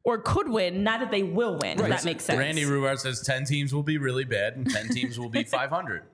[0.05, 3.21] or could win not that they will win if that makes sense Randy Rubar says
[3.23, 6.05] 10 teams will be really bad and 10 teams will be 500.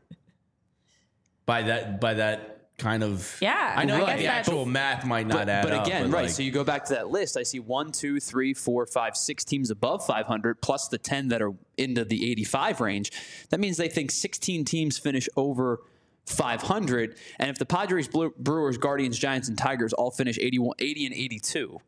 [1.50, 5.26] By that by that kind of Yeah, I know I like the actual math might
[5.26, 5.84] not But, add but up.
[5.86, 6.22] again, right.
[6.26, 7.36] like- so you go back to that list.
[7.36, 11.42] I see one, two, three, four, five, six teams above 500, plus the 10 that
[11.42, 13.10] are into the 85 range.
[13.50, 15.80] That means they think 16 teams finish over
[16.26, 17.16] 500.
[17.38, 21.80] And if the Padres, Brewers, Guardians, Giants, and Tigers all finish 81, 80 and 82,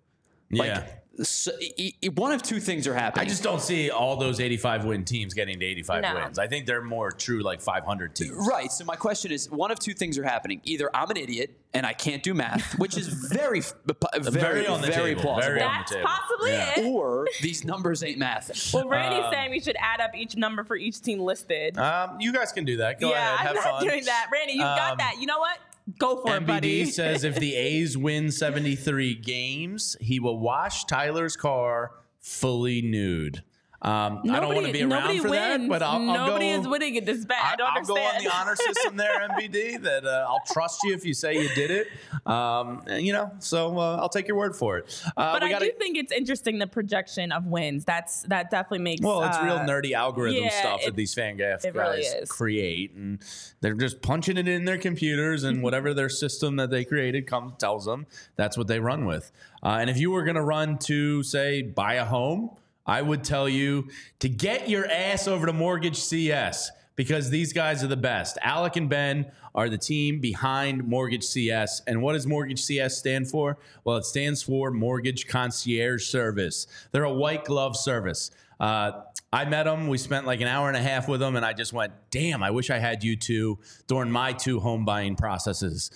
[0.51, 0.87] yeah.
[1.19, 3.27] Like so, e- e- one of two things are happening.
[3.27, 6.15] I just don't see all those 85 win teams getting to 85 No.
[6.15, 6.39] wins.
[6.39, 8.47] I think they're more true like 500 teams.
[8.49, 8.71] Right.
[8.73, 10.61] So my question is, one of two things are happening.
[10.65, 14.81] Either I'm an idiot and I can't do math, which is very, very, Very on
[14.81, 15.55] the very table, plausible.
[15.55, 16.07] very on the that's table.
[16.07, 16.81] possibly Yeah.
[16.81, 18.73] it or these numbers ain't math.
[18.75, 22.21] well randy's Um, saying we should add up each number for each team listed Um,
[22.21, 23.01] you guys can do that.
[23.01, 23.85] Go yeah ahead, i'm not fun.
[23.87, 25.59] doing that randy you got Um, that you know what
[25.99, 30.85] go for it MBD buddy says if the A's win 73 games, he will wash
[30.85, 33.43] Tyler's car fully nude.
[33.83, 36.61] Um, I don't want to be around nobody for that, but I'll, I'll nobody go,
[36.61, 37.39] is winning in this bet.
[37.43, 39.83] I, I, don't will go on the honor system there, MBD.
[39.83, 41.89] That uh, I'll trust you if you say you did it.
[42.25, 45.03] Um, and, you know, so uh, I'll take your word for it.
[45.17, 47.85] Uh, but I gotta, do think it's interesting the projection of wins.
[47.85, 49.03] That's that definitely makes.
[49.03, 52.29] Well, it's real uh, nerdy algorithm yeah, stuff it- that these fan guys really guys
[52.29, 53.19] create, and
[53.63, 57.55] they're just punching it in their computers, and whatever their system that they created comes
[57.59, 59.33] tells them that's what they run with.
[59.61, 62.51] Uh, and if you were going to run to say buy a home,
[62.87, 63.89] I would tell you
[64.21, 68.39] to get your ass over to Mortgage CS because these guys are the best.
[68.43, 71.83] Alec and Ben are the team behind Mortgage CS.
[71.87, 73.59] And what does Mortgage CS stand for?
[73.85, 76.67] Well, it stands for Mortgage Concierge Service.
[76.91, 78.31] They're a white glove service.
[78.59, 78.93] Uh,
[79.33, 79.89] I met them.
[79.89, 82.43] We spent like an hour and a half with them, and I just went, "Damn!
[82.43, 85.91] I wish I had you two during my two home buying processes."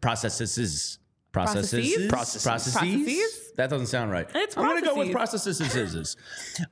[0.00, 0.98] Processes.
[1.32, 2.08] Processes.
[2.08, 2.08] Processes?
[2.08, 2.74] Processes.
[2.74, 3.45] Processes?
[3.56, 4.28] That doesn't sound right.
[4.34, 6.16] It's I'm gonna go with processes.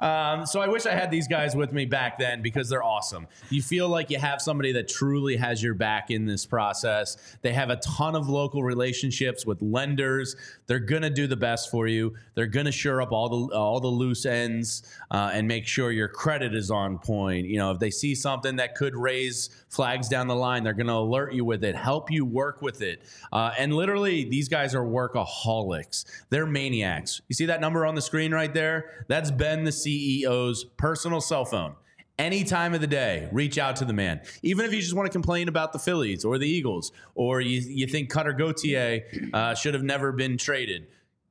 [0.00, 3.26] um, so I wish I had these guys with me back then because they're awesome.
[3.50, 7.16] You feel like you have somebody that truly has your back in this process.
[7.42, 10.36] They have a ton of local relationships with lenders.
[10.66, 12.14] They're gonna do the best for you.
[12.34, 16.08] They're gonna shore up all the all the loose ends uh, and make sure your
[16.08, 17.46] credit is on point.
[17.46, 20.98] You know, if they see something that could raise flags down the line, they're gonna
[20.98, 23.02] alert you with it, help you work with it.
[23.32, 26.04] Uh, and literally, these guys are workaholics.
[26.28, 27.22] They're maniacs.
[27.28, 29.04] You see that number on the screen right there?
[29.08, 31.74] That's Ben, the CEO's personal cell phone.
[32.16, 34.20] Any time of the day, reach out to the man.
[34.42, 37.60] Even if you just want to complain about the Phillies or the Eagles, or you,
[37.60, 40.86] you think Cutter Gauthier uh, should have never been traded,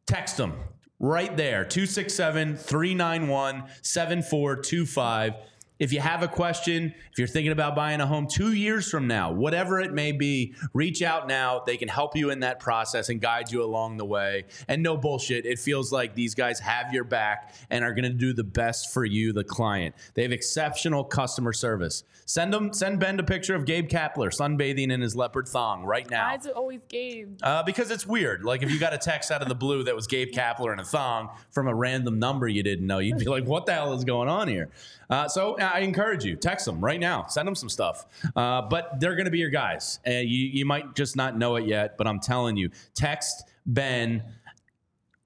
[0.05, 0.53] text him
[0.99, 5.33] right there 267 391 7425.
[5.83, 9.05] If you have a question, if you're thinking about buying a home two years from
[9.05, 11.61] now, whatever it may be, reach out now.
[11.65, 14.45] They can help you in that process and guide you along the way.
[14.69, 18.17] And no bullshit, it feels like these guys have your back and are going to
[18.17, 19.93] do the best for you, the client.
[20.13, 22.05] They have exceptional customer service.
[22.25, 26.09] Send them, send Ben a picture of Gabe Kapler sunbathing in his leopard thong right
[26.09, 26.29] now.
[26.29, 27.37] Why is it always Gabe?
[27.43, 28.45] Uh, because it's weird.
[28.45, 30.79] Like if you got a text out of the blue that was Gabe Kapler in
[30.79, 33.93] a thong from a random number you didn't know, you'd be like, "What the hell
[33.93, 34.69] is going on here?"
[35.09, 38.05] Uh, so I encourage you, text them right now, send them some stuff.
[38.35, 41.55] Uh, but they're going to be your guys, and you you might just not know
[41.55, 41.97] it yet.
[41.97, 44.23] But I'm telling you, text Ben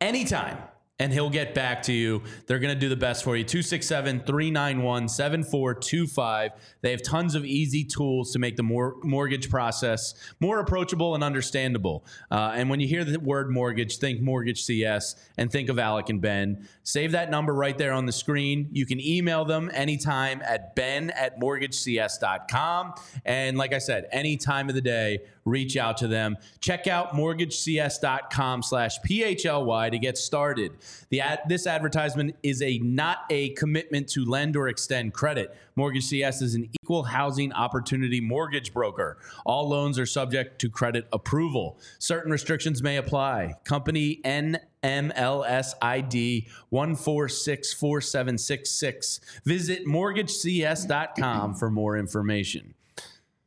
[0.01, 0.57] anytime
[0.99, 2.23] and he'll get back to you.
[2.47, 3.43] They're going to do the best for you.
[3.43, 6.51] 267 391 7425.
[6.81, 11.23] They have tons of easy tools to make the mor- mortgage process more approachable and
[11.23, 12.03] understandable.
[12.31, 16.09] Uh, and when you hear the word mortgage, think Mortgage CS and think of Alec
[16.09, 16.67] and Ben.
[16.83, 18.67] Save that number right there on the screen.
[18.71, 22.93] You can email them anytime at ben at mortgagecs.com.
[23.23, 26.37] And like I said, any time of the day, reach out to them.
[26.59, 30.71] Check out mortgagecs.com slash PHLY to get started.
[31.09, 35.55] The ad, this advertisement is a not a commitment to lend or extend credit.
[35.75, 39.19] Mortgage CS is an equal housing opportunity mortgage broker.
[39.45, 41.79] All loans are subject to credit approval.
[41.99, 43.53] Certain restrictions may apply.
[43.63, 49.19] Company NMLS ID 1464766.
[49.45, 52.73] Visit mortgagecs.com for more information.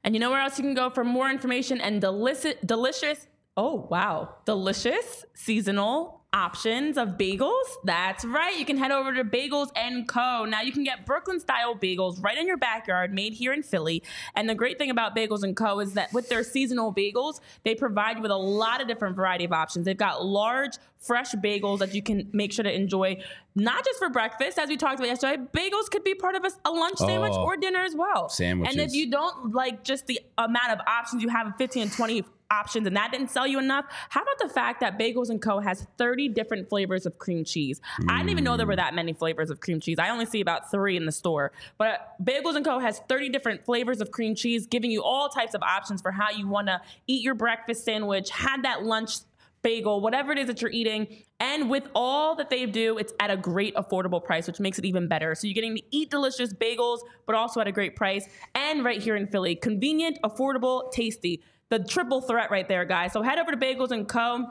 [0.02, 3.26] And you know where else you can go for more information and delicious, delicious,
[3.56, 7.64] oh wow, delicious seasonal options of bagels?
[7.84, 8.56] That's right.
[8.58, 10.44] You can head over to Bagels and Co.
[10.44, 14.02] Now you can get Brooklyn style bagels right in your backyard, made here in Philly.
[14.34, 15.80] And the great thing about Bagels and Co.
[15.80, 19.44] is that with their seasonal bagels, they provide you with a lot of different variety
[19.44, 19.86] of options.
[19.86, 23.16] They've got large, fresh bagels that you can make sure to enjoy,
[23.54, 25.42] not just for breakfast, as we talked about yesterday.
[25.52, 27.44] Bagels could be part of a, a lunch sandwich Oh.
[27.44, 28.28] or dinner as well.
[28.28, 28.76] Sandwiches.
[28.76, 32.24] And if you don't like just the amount of options you have 15 and 20
[32.50, 35.60] options and that didn't sell you enough, how about the fact that Bagels and Co
[35.60, 37.80] has 30 different flavors of cream cheese?
[38.08, 38.78] I didn't even know there were mm.
[38.78, 39.98] that many flavors of cream cheese.
[39.98, 41.52] I only see about 3 in the store.
[41.78, 45.54] But Bagels and Co has 30 different flavors of cream cheese giving you all types
[45.54, 49.18] of options for how you want to eat your breakfast sandwich, had that lunch
[49.62, 51.06] bagel, whatever it is that you're eating.
[51.38, 54.84] And with all that they do, it's at a great affordable price, which makes it
[54.84, 55.34] even better.
[55.34, 58.28] So you're getting to eat delicious bagels, but also at a great price.
[58.54, 61.42] And right here in Philly, convenient, affordable, tasty.
[61.68, 63.12] The triple threat right there, guys.
[63.12, 64.44] So head over to Bagels and Co.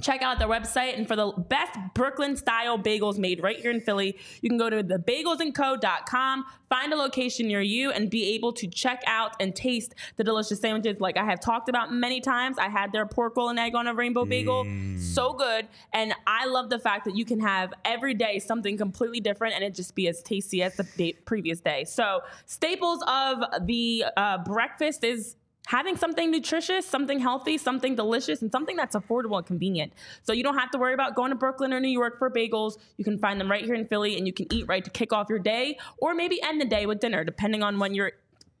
[0.00, 3.80] Check out their website, and for the best Brooklyn style bagels made right here in
[3.80, 8.68] Philly, you can go to thebagelsandco.com, find a location near you, and be able to
[8.68, 12.58] check out and taste the delicious sandwiches like I have talked about many times.
[12.58, 14.64] I had their pork roll and egg on a rainbow bagel.
[14.98, 15.66] So good.
[15.92, 19.64] And I love the fact that you can have every day something completely different and
[19.64, 21.82] it just be as tasty as the day, previous day.
[21.82, 25.34] So, staples of the uh, breakfast is
[25.68, 29.92] having something nutritious, something healthy, something delicious, and something that's affordable and convenient.
[30.22, 32.78] So you don't have to worry about going to Brooklyn or New York for bagels.
[32.96, 35.12] You can find them right here in Philly and you can eat right to kick
[35.12, 38.12] off your day or maybe end the day with dinner, depending on when you're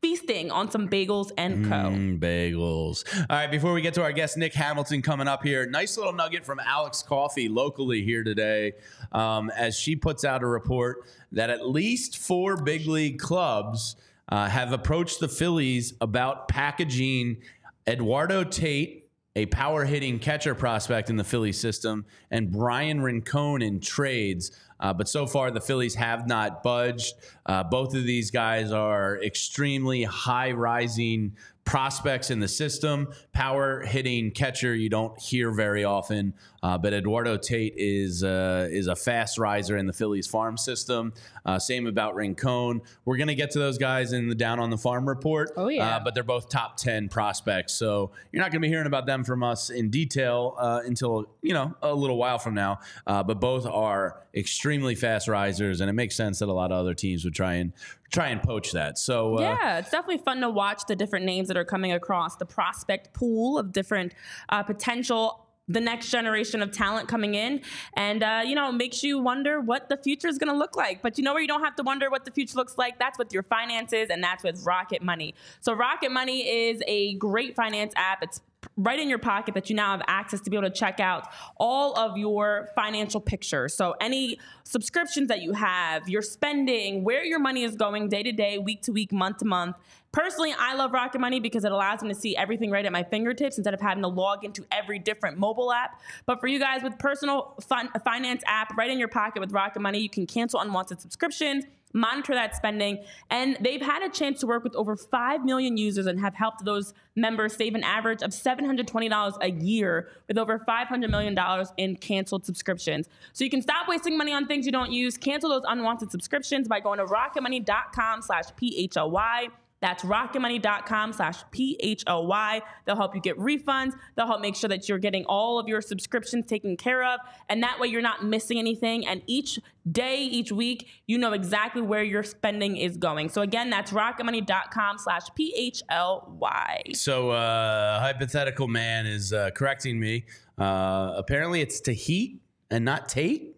[0.02, 1.70] feasting on some bagels and co.
[1.70, 3.04] Mm, bagels.
[3.30, 6.12] All right, before we get to our guest, Nick Hamilton, coming up here, nice little
[6.12, 8.74] nugget from Alex Coffey locally here today
[9.12, 13.96] um, as she puts out a report that at least four big league clubs
[14.28, 17.38] uh, have approached the Phillies about packaging
[17.86, 19.04] Eduardo Tait.
[19.36, 24.50] A power hitting catcher prospect in the Philly system, and Bryan Rincon in trades.
[24.80, 27.14] Uh, but so far, the Phillies have not budged.
[27.46, 31.36] Uh, both of these guys are extremely high rising
[31.68, 33.08] prospects in the system.
[33.34, 38.86] Power hitting catcher you don't hear very often, uh, but Eduardo Tait is uh, is
[38.86, 41.12] a fast riser in the Phillies farm system.
[41.44, 42.80] Uh, same about Rincon.
[43.04, 45.50] We're gonna get to those guys in the down on the farm report.
[45.58, 45.96] Oh, yeah.
[45.96, 49.22] Uh, but they're both top ten prospects, so you're not gonna be hearing about them
[49.22, 52.78] from us in detail uh, until you know a little while from now.
[53.06, 56.78] Uh, but both are extremely fast risers, and it makes sense that a lot of
[56.78, 57.74] other teams would try and
[58.10, 58.98] try and poach that.
[58.98, 62.36] So uh, Yeah, it's definitely fun to watch the different names that are coming across
[62.36, 64.14] the prospect pool of different
[64.48, 65.44] uh, potential.
[65.70, 67.60] The next generation of talent coming in,
[67.92, 71.02] and uh, you know, makes you wonder what the future is going to look like.
[71.02, 72.98] But you know where you don't have to wonder what the future looks like?
[72.98, 75.34] That's with your finances, and that's with Rocket Money.
[75.60, 78.22] So, Rocket Money is a great finance app.
[78.22, 78.40] It's
[78.76, 81.28] right in your pocket that you now have access to be able to check out
[81.56, 83.74] all of your financial pictures.
[83.74, 88.32] So any subscriptions that you have, your spending, where your money is going day to
[88.32, 89.76] day, week to week, month to month.
[90.10, 93.02] Personally, I love Rocket Money because it allows me to see everything right at my
[93.02, 96.00] fingertips instead of having to log into every different mobile app.
[96.24, 99.80] But for you guys with personal fun, finance app right in your pocket with Rocket
[99.80, 103.04] Money, you can cancel unwanted subscriptions monitor that spending.
[103.30, 106.64] And they've had a chance to work with over 5 million users and have helped
[106.64, 111.36] those members save an average of $720 a year with over $500 million
[111.76, 113.08] in canceled subscriptions.
[113.32, 116.68] So you can stop wasting money on things you don't use, cancel those unwanted subscriptions
[116.68, 119.48] by going to rocketmoney.com slash PHLY.
[119.80, 122.62] That's rocketmoney.com slash P-H-L-Y.
[122.84, 123.92] They'll help you get refunds.
[124.16, 127.20] They'll help make sure that you're getting all of your subscriptions taken care of.
[127.48, 129.06] And that way you're not missing anything.
[129.06, 129.60] And each
[129.90, 133.28] day, each week, you know exactly where your spending is going.
[133.28, 136.82] So again, that's rocketmoney.com slash P-H-L-Y.
[136.94, 140.24] So, uh, hypothetical man is uh, correcting me.
[140.58, 142.38] Uh, apparently, it's Tahit
[142.70, 143.54] and not Tate.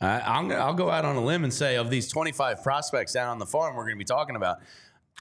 [0.00, 3.28] I, I'm, I'll go out on a limb and say of these 25 prospects down
[3.28, 4.58] on the farm we're going to be talking about,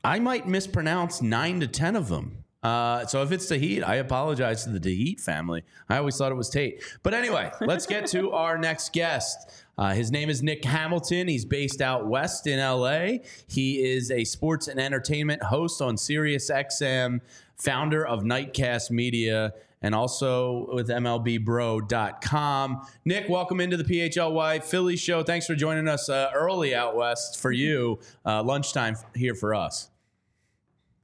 [0.05, 2.43] I might mispronounce nine to 10 of them.
[2.61, 5.63] Uh, so if it's Tahit, I apologize to the Tahit family.
[5.89, 6.83] I always thought it was Tate.
[7.01, 9.65] But anyway, let's get to our next guest.
[9.79, 11.27] Uh, his name is Nick Hamilton.
[11.27, 13.23] He's based out west in LA.
[13.47, 17.21] He is a sports and entertainment host on Sirius XM,
[17.55, 22.87] founder of Nitecast Media, and also with MLBBro.com.
[23.05, 25.23] Nick, welcome into the PHLY Philly show.
[25.23, 29.89] Thanks for joining us uh, early out west for you, uh, lunchtime here for us.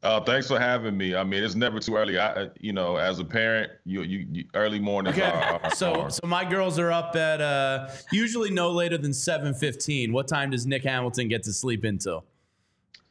[0.03, 1.13] Uh, thanks for having me.
[1.15, 2.17] I mean, it's never too early.
[2.17, 5.29] I, you know, as a parent, you, you, you early mornings Okay.
[5.29, 6.13] are, are so hard.
[6.13, 10.11] so my girls are up at uh, usually no later than seven fifteen.
[10.11, 12.25] What time does Nick Hamilton get to sleep until?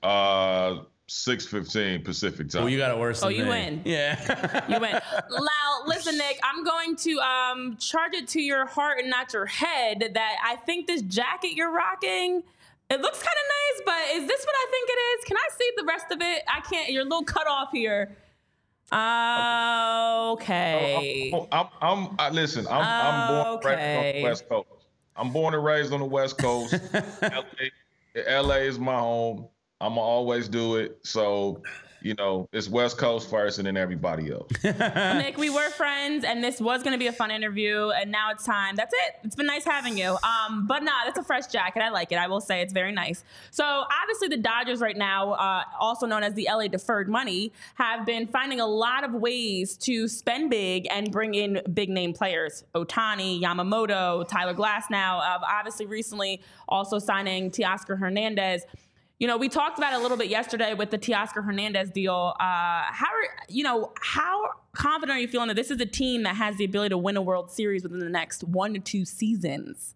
[0.02, 2.64] uh, six fifteen Pacific time.
[2.64, 3.22] Oh, you got it worse.
[3.22, 3.50] Oh, than you me.
[3.50, 3.82] win.
[3.84, 4.64] Yeah.
[4.68, 4.98] You win.
[5.30, 9.46] Lau, listen, Nick, I'm going to um, charge it to your heart and not your
[9.46, 12.42] head that I think this jacket you're rocking,
[12.90, 15.24] it looks kind of nice, but is this what I think it is?
[15.24, 16.42] Can I see the rest of it?
[16.48, 16.90] I can't.
[16.90, 18.16] You're a little cut off here.
[18.90, 21.30] Uh, okay.
[21.32, 22.66] Oh, I'm, I'm, I, listen.
[22.66, 24.68] I'm, I'm born and raised on the West Coast.
[25.16, 26.74] I'm born and raised on the West Coast.
[28.16, 29.46] LA, LA is my home.
[29.80, 30.98] I'm gonna always do it.
[31.04, 31.62] So,
[32.02, 34.50] you know, it's West Coast first, and then everybody else.
[34.64, 38.30] Nick, we were friends, and this was going to be a fun interview, and now
[38.30, 38.76] it's time.
[38.76, 39.16] That's it.
[39.24, 40.16] It's been nice having you.
[40.22, 41.82] Um, but nah, that's a fresh jacket.
[41.82, 42.18] I like it.
[42.18, 43.24] I will say it's very nice.
[43.50, 48.06] So obviously, the Dodgers right now, uh, also known as the LA deferred money, have
[48.06, 52.64] been finding a lot of ways to spend big and bring in big name players.
[52.74, 58.64] Ohtani, Yamamoto, Tyler Glasnow, uh, obviously, recently also signing Teoscar Hernandez.
[59.20, 62.32] You know, we talked about it a little bit yesterday with the Teoscar Hernandez deal.
[62.40, 66.22] Uh, how are you know how confident are you feeling that this is a team
[66.22, 69.04] that has the ability to win a World Series within the next one to two
[69.04, 69.94] seasons?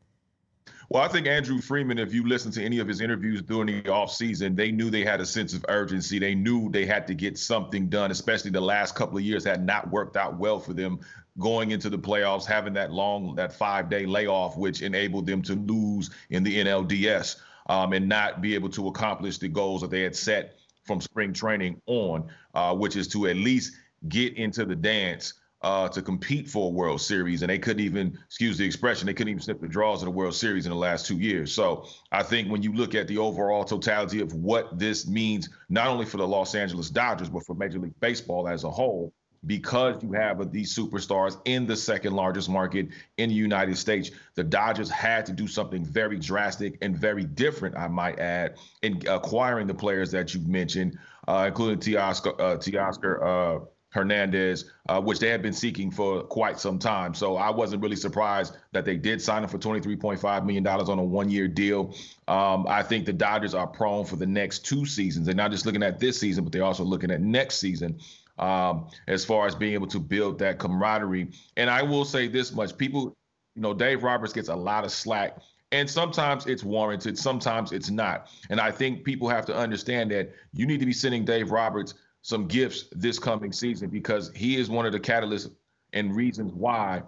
[0.90, 3.82] Well, I think Andrew Friedman, if you listen to any of his interviews during the
[3.84, 6.18] offseason, they knew they had a sense of urgency.
[6.18, 9.64] They knew they had to get something done, especially the last couple of years had
[9.64, 11.00] not worked out well for them
[11.38, 15.54] going into the playoffs, having that long, that five day layoff, which enabled them to
[15.54, 20.02] lose in the NLDS um, and not be able to accomplish the goals that they
[20.02, 23.74] had set from spring training on, uh, which is to at least
[24.08, 28.18] get into the dance uh, to compete for a World Series, and they couldn't even,
[28.26, 30.76] excuse the expression, they couldn't even snip the draws of the World Series in the
[30.76, 31.54] last two years.
[31.54, 35.86] So I think when you look at the overall totality of what this means, not
[35.86, 39.10] only for the Los Angeles Dodgers, but for Major League Baseball as a whole,
[39.46, 42.88] because you have these superstars in the second largest market
[43.18, 47.76] in the United States, the Dodgers had to do something very drastic and very different,
[47.76, 53.22] I might add, in acquiring the players that you've mentioned, uh, including Teoscar, uh, Teoscar
[53.22, 53.64] uh,
[53.94, 57.14] Hernandez, uh, which they had been seeking for quite some time.
[57.14, 61.04] So I wasn't really surprised that they did sign him for $23.5 million on a
[61.04, 61.94] one year deal.
[62.26, 65.26] Um, I think the Dodgers are prone for the next two seasons.
[65.26, 68.00] They're not just looking at this season, but they're also looking at next season.
[68.36, 71.30] Um, as far as being able to build that camaraderie.
[71.56, 73.16] And I will say this much people,
[73.54, 75.38] you know, Dave Roberts gets a lot of slack
[75.74, 78.28] and sometimes it's warranted, sometimes it's not.
[78.48, 81.94] And I think people have to understand that you need to be sending Dave Roberts
[82.22, 85.50] some gifts this coming season because he is one of the catalysts
[85.92, 87.02] and reasons why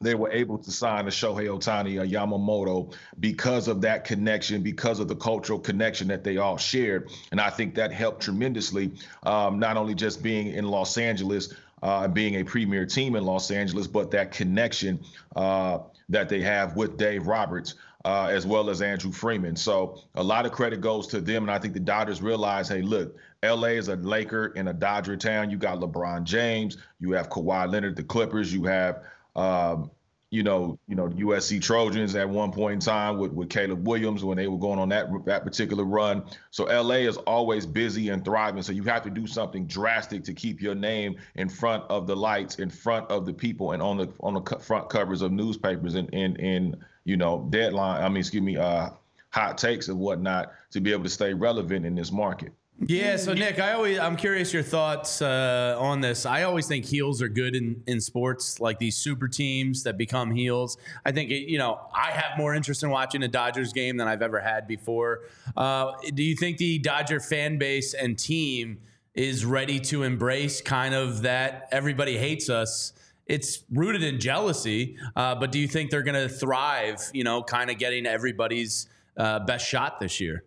[0.00, 4.98] they were able to sign a Shohei Ohtani, a Yamamoto, because of that connection, because
[4.98, 7.10] of the cultural connection that they all shared.
[7.32, 8.92] And I think that helped tremendously,
[9.24, 13.50] um, not only just being in Los Angeles, uh, being a premier team in Los
[13.50, 15.00] Angeles, but that connection
[15.36, 17.74] uh, that they have with Dave Roberts
[18.04, 19.56] uh, as well as Andrew Friedman.
[19.56, 21.42] So a lot of credit goes to them.
[21.42, 25.16] And I think the Dodgers realize, hey, look, LA is a Laker in a Dodger
[25.16, 25.50] town.
[25.50, 29.02] You got LeBron James, you have Kawhi Leonard, the Clippers, you have
[29.36, 29.90] um,
[30.30, 34.24] you know, you know, USC Trojans at one point in time with, with Caleb Williams
[34.24, 36.22] when they were going on that that particular run.
[36.52, 38.62] So LA is always busy and thriving.
[38.62, 42.14] So you have to do something drastic to keep your name in front of the
[42.14, 45.94] lights, in front of the people, and on the on the front covers of newspapers
[45.96, 48.00] and in in you know deadline.
[48.00, 48.90] I mean, excuse me, uh,
[49.30, 52.52] hot takes and whatnot to be able to stay relevant in this market.
[52.86, 56.24] Yeah, so Nick, I always I'm curious your thoughts uh, on this.
[56.24, 60.30] I always think heels are good in in sports, like these super teams that become
[60.30, 60.78] heels.
[61.04, 64.08] I think it, you know I have more interest in watching a Dodgers game than
[64.08, 65.20] I've ever had before.
[65.54, 68.78] Uh, do you think the Dodger fan base and team
[69.14, 72.94] is ready to embrace kind of that everybody hates us?
[73.26, 77.10] It's rooted in jealousy, uh, but do you think they're going to thrive?
[77.12, 80.44] You know, kind of getting everybody's uh, best shot this year.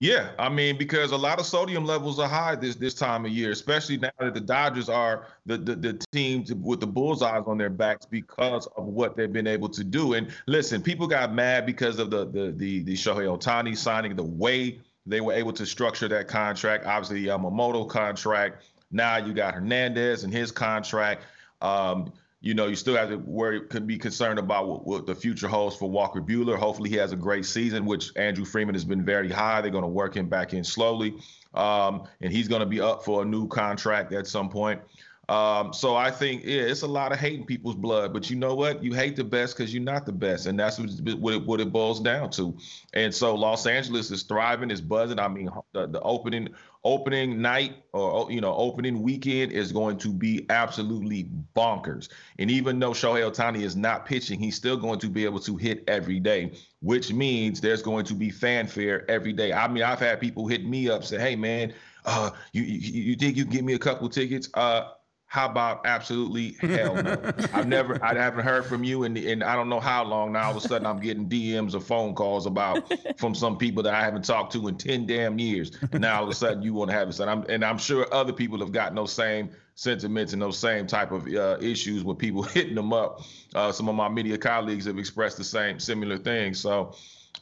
[0.00, 3.32] Yeah, I mean, because a lot of sodium levels are high this this time of
[3.32, 7.70] year, especially now that the Dodgers are the the, the with the bullseyes on their
[7.70, 10.14] backs because of what they've been able to do.
[10.14, 14.22] And listen, people got mad because of the the the, the Shohei Ohtani signing, the
[14.22, 16.86] way they were able to structure that contract.
[16.86, 18.66] Obviously, the Yamamoto contract.
[18.92, 21.24] Now you got Hernandez and his contract.
[21.60, 25.14] Um, you know, you still have to worry, could be concerned about what, what, the
[25.14, 26.56] future holds for Walker Buehler.
[26.56, 29.60] Hopefully, he has a great season, which Andrew Friedman has been very high.
[29.60, 31.16] They're going to work him back in slowly,
[31.54, 34.80] um, and he's going to be up for a new contract at some point.
[35.28, 38.36] Um, so I think yeah, it's a lot of hate in people's blood, but you
[38.36, 38.82] know what?
[38.82, 41.60] You hate the best because you're not the best, and that's what, what, it, what
[41.60, 42.56] it boils down to.
[42.94, 45.18] And so Los Angeles is thriving, is buzzing.
[45.18, 46.48] I mean, the, the opening
[46.82, 52.08] opening night or you know opening weekend is going to be absolutely bonkers.
[52.38, 55.56] And even though Shohei Ohtani is not pitching, he's still going to be able to
[55.58, 59.52] hit every day, which means there's going to be fanfare every day.
[59.52, 61.74] I mean, I've had people hit me up say, "Hey, man."
[62.04, 64.48] Uh, you, you you think you can give me a couple tickets?
[64.54, 64.92] Uh,
[65.28, 67.32] how about absolutely hell no?
[67.52, 70.32] I've never, I haven't heard from you and in I don't know how long.
[70.32, 73.82] Now all of a sudden I'm getting DMs or phone calls about from some people
[73.82, 75.70] that I haven't talked to in ten damn years.
[75.92, 77.20] And now all of a sudden you want to have it.
[77.20, 80.86] And I'm and I'm sure other people have got those same sentiments and those same
[80.86, 83.20] type of uh, issues with people hitting them up.
[83.54, 86.58] Uh, some of my media colleagues have expressed the same similar things.
[86.58, 86.94] So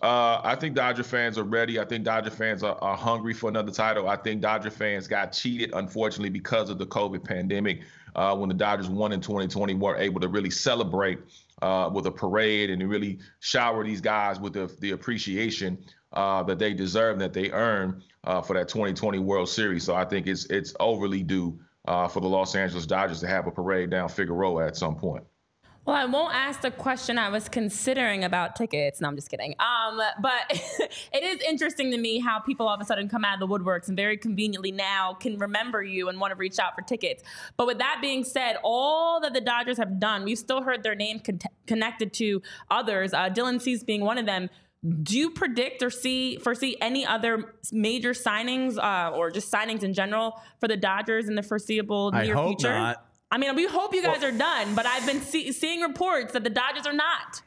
[0.02, 1.80] uh, I think Dodger fans are ready.
[1.80, 4.08] I think Dodger fans are, are, hungry for another title.
[4.08, 7.82] I think Dodger fans got cheated, unfortunately, because of the COVID pandemic.
[8.14, 11.18] Uh, when the Dodgers won in 2020, weren't able to really celebrate
[11.62, 15.78] uh, with a parade and really shower these guys with the, the appreciation
[16.12, 19.84] uh, that they deserve, that they earn uh, for that 2020 World Series.
[19.84, 23.46] So I think it's it's overly due uh, for the Los Angeles Dodgers to have
[23.46, 25.24] a parade down Figueroa at some point.
[25.86, 29.00] Well, I won't ask the question I was considering about tickets.
[29.00, 29.54] No, I'm just kidding.
[29.60, 33.40] Um, but it is interesting to me how people all of a sudden come out
[33.40, 36.74] of the woodworks and very conveniently now can remember you and want to reach out
[36.74, 37.22] for tickets.
[37.56, 40.96] But with that being said, all that the Dodgers have done, we've still heard their
[40.96, 43.14] name con- connected to others.
[43.14, 44.50] Uh, Dylan Cease being one of them.
[45.02, 49.94] Do you predict or see foresee any other major signings uh, or just signings in
[49.94, 52.76] general for the Dodgers in the foreseeable I near hope future?
[52.76, 53.05] Not.
[53.30, 56.32] I mean, we hope you guys well, are done, but I've been see- seeing reports
[56.32, 57.42] that the Dodgers are not.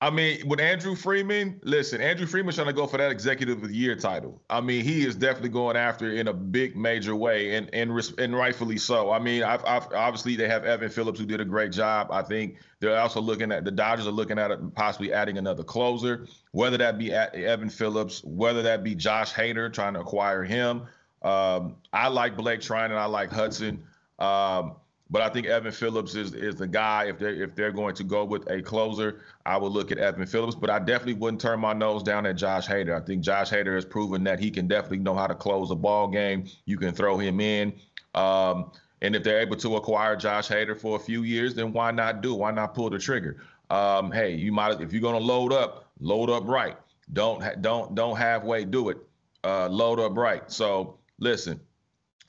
[0.00, 3.68] I mean, with Andrew Friedman, listen, Andrew Friedman's trying to go for that executive of
[3.68, 4.40] the year title.
[4.48, 7.90] I mean, he is definitely going after it in a big major way, and and
[8.16, 9.10] and rightfully so.
[9.10, 12.12] I mean, I've, I've, obviously they have Evan Phillips who did a great job.
[12.12, 15.64] I think they're also looking at the Dodgers are looking at it, possibly adding another
[15.64, 20.82] closer, whether that be Evan Phillips, whether that be Josh Hader trying to acquire him.
[21.22, 23.82] Um, I like Blake Treinen, I like Hudson.
[24.18, 24.76] Um,
[25.10, 27.06] but I think Evan Phillips is is the guy.
[27.06, 30.26] If they if they're going to go with a closer, I would look at Evan
[30.26, 30.54] Phillips.
[30.54, 33.00] But I definitely wouldn't turn my nose down at Josh Hader.
[33.00, 35.74] I think Josh Hader has proven that he can definitely know how to close a
[35.74, 36.44] ball game.
[36.66, 37.72] You can throw him in.
[38.14, 41.90] Um, and if they're able to acquire Josh Hader for a few years, then why
[41.90, 42.34] not do?
[42.34, 43.40] Why not pull the trigger?
[43.70, 46.76] Um, hey, you might if you're gonna load up, load up right.
[47.12, 48.98] Don't don't don't halfway do it.
[49.44, 50.50] Uh, load up right.
[50.50, 51.60] So listen,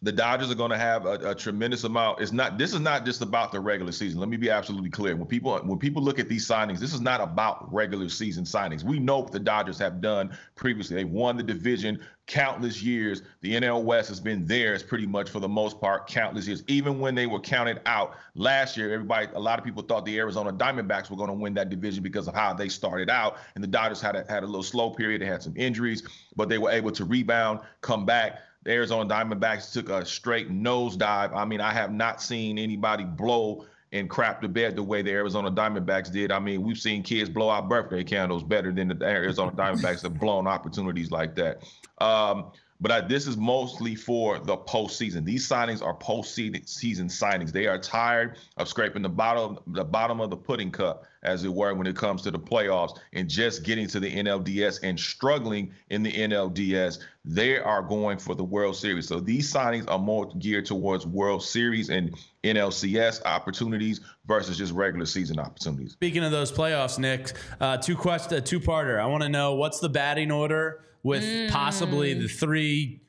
[0.02, 2.22] the Dodgers are going to have a, a, tremendous amount.
[2.22, 2.58] It's not.
[2.58, 4.20] This is not just about the regular season.
[4.20, 5.16] Let me be absolutely clear.
[5.16, 8.84] When people when people look at these signings, this is not about regular season signings.
[8.84, 10.95] We know what the Dodgers have done previously.
[10.95, 13.24] They've won the division countless years.
[13.41, 16.64] The NL West has been theirs pretty much for the most part, countless years.
[16.68, 20.18] Even when they were counted out last year, everybody, a lot of people thought the
[20.18, 23.38] Arizona Diamondbacks were going to win that division because of how they started out.
[23.56, 25.22] And the Dodgers had a, had a little slow period.
[25.22, 26.04] They had some injuries,
[26.36, 31.36] but they were able to rebound, come back the Arizona Diamondbacks took a straight nosedive.
[31.36, 35.12] I mean, I have not seen anybody blow and crap the bed the way the
[35.12, 36.32] Arizona Diamondbacks did.
[36.32, 40.20] I mean, we've seen kids blow out birthday candles better than the Arizona Diamondbacks have
[40.20, 41.64] blown opportunities like that.
[41.99, 42.51] Um,
[42.82, 45.26] but I, this is mostly for the postseason.
[45.26, 47.51] These signings are postseason signings.
[47.51, 51.53] They are tired of scraping the bottom the bottom of the pudding cup, as it
[51.53, 55.72] were, when it comes to the playoffs and just getting to the NLDS and struggling
[55.89, 56.99] in the NLDS.
[57.26, 59.07] They are going for the World Series.
[59.07, 65.05] So these signings are more geared towards World Series and NLCS opportunities versus just regular
[65.05, 65.93] season opportunities.
[65.93, 68.99] Speaking of those playoffs, Nick, uh, two question, two parter.
[68.99, 71.49] I want to know what's the batting order with mm.
[71.49, 73.01] possibly the three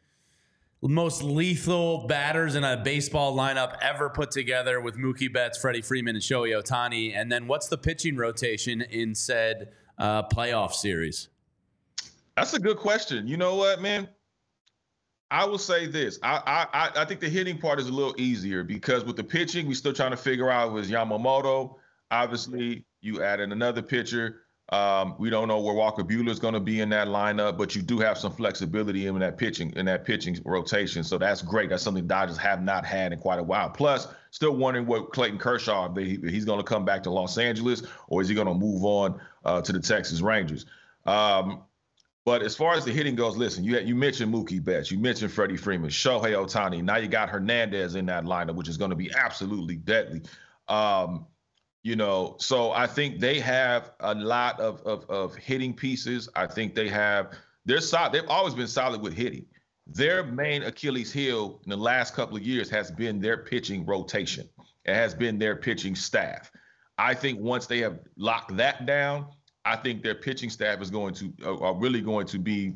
[0.83, 6.17] most lethal batters in a baseball lineup ever put together with Mookie Betts, Freddie Freeman,
[6.17, 7.15] and Shohei Ohtani.
[7.15, 11.29] And then what's the pitching rotation in said uh, playoff series?
[12.37, 13.29] That's a good question.
[13.29, 14.09] You know what, man?
[15.31, 16.19] I will say this.
[16.23, 19.69] I, I I think the hitting part is a little easier because with the pitching,
[19.69, 21.77] we're still trying to figure out was Yamamoto.
[22.11, 24.43] Obviously, you added another pitcher.
[24.71, 27.75] Um, we don't know where Walker Buehler is going to be in that lineup, but
[27.75, 31.03] you do have some flexibility in that pitching in that pitching rotation.
[31.03, 31.71] So that's great.
[31.71, 33.69] That's something Dodgers have not had in quite a while.
[33.69, 38.23] Plus, still wondering what Clayton Kershaw he's going to come back to Los Angeles or
[38.23, 40.67] is he going to move on uh, to the Texas Rangers?
[41.05, 41.63] Um,
[42.25, 45.33] but as far as the hitting goes, listen, you you mentioned Mookie Betts, you mentioned
[45.33, 46.81] Freddie Freeman, Shohei Ohtani.
[46.85, 50.23] Now you got Hernandez in that lineup, which is going to be absolutely deadly.
[50.69, 51.27] Um,
[51.83, 56.29] you know, so I think they have a lot of, of, of hitting pieces.
[56.37, 57.33] I think they have
[57.65, 58.13] they're solid.
[58.13, 59.47] They've always been solid with hitting.
[59.87, 64.49] Their main Achilles heel in the last couple of years has been their pitching rotation.
[64.85, 66.51] It has been their pitching staff.
[66.99, 69.27] I think once they have locked that down,
[69.65, 72.75] I think their pitching staff is going to are really going to be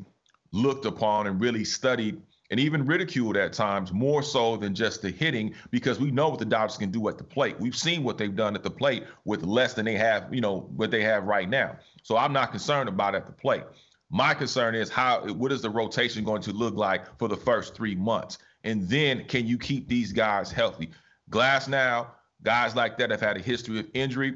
[0.51, 2.21] looked upon and really studied
[2.51, 6.39] and even ridiculed at times more so than just the hitting because we know what
[6.39, 7.59] the Dodgers can do at the plate.
[7.59, 10.69] We've seen what they've done at the plate with less than they have, you know,
[10.75, 11.77] what they have right now.
[12.03, 13.63] So I'm not concerned about at the plate.
[14.11, 17.73] My concern is how what is the rotation going to look like for the first
[17.73, 18.37] three months?
[18.63, 20.91] And then can you keep these guys healthy?
[21.31, 22.07] Glasnow,
[22.43, 24.35] guys like that have had a history of injury.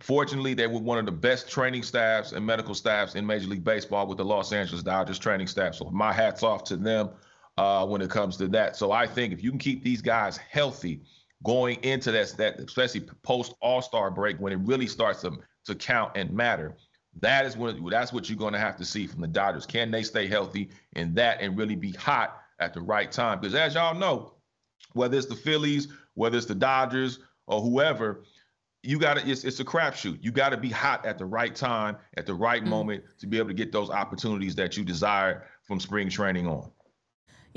[0.00, 3.64] Fortunately, they were one of the best training staffs and medical staffs in Major League
[3.64, 5.74] Baseball with the Los Angeles Dodgers training staff.
[5.74, 7.10] So my hat's off to them
[7.58, 8.76] uh, when it comes to that.
[8.76, 11.02] So I think if you can keep these guys healthy
[11.44, 15.32] going into that, that especially post All Star break when it really starts to,
[15.66, 16.76] to count and matter,
[17.20, 19.66] that is when that's what you're going to have to see from the Dodgers.
[19.66, 23.40] Can they stay healthy in that and really be hot at the right time?
[23.40, 24.34] Because as y'all know,
[24.92, 28.22] whether it's the Phillies, whether it's the Dodgers or whoever,
[28.84, 30.18] you got to it's, it's a crapshoot.
[30.22, 32.70] You got to be hot at the right time, at the right mm-hmm.
[32.70, 36.70] moment to be able to get those opportunities that you desire from spring training on.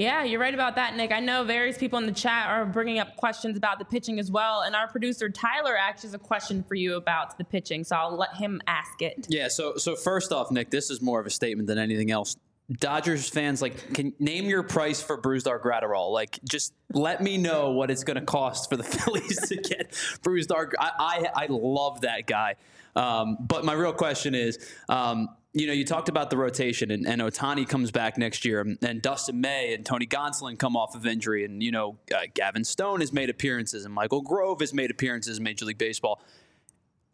[0.01, 1.11] Yeah, you're right about that, Nick.
[1.11, 4.31] I know various people in the chat are bringing up questions about the pitching as
[4.31, 4.61] well.
[4.61, 7.83] And our producer, Tyler, actually has a question for you about the pitching.
[7.83, 9.27] So I'll let him ask it.
[9.29, 12.35] Yeah, so so first off, Nick, this is more of a statement than anything else.
[12.71, 16.11] Dodgers fans, like, can name your price for Brusdar Graterol.
[16.11, 19.91] Like, just let me know what it's going to cost for the Phillies to get
[20.23, 20.71] Brusdar.
[20.79, 22.55] I, I, I love that guy.
[22.95, 24.57] Um, but my real question is,
[24.89, 28.65] um, you know, you talked about the rotation, and, and Ohtani comes back next year,
[28.81, 32.63] and Dustin May and Tony Gonsolin come off of injury, and you know, uh, Gavin
[32.63, 36.21] Stone has made appearances, and Michael Grove has made appearances in Major League Baseball.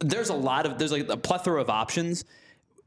[0.00, 2.24] there's a lot of there's like a plethora of options.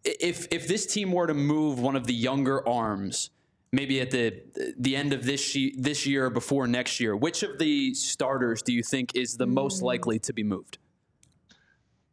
[0.03, 3.29] If if this team were to move one of the younger arms,
[3.73, 4.41] maybe at the
[4.79, 8.61] the end of this she, this year or before next year, which of the starters
[8.61, 10.77] do you think is the most likely to be moved?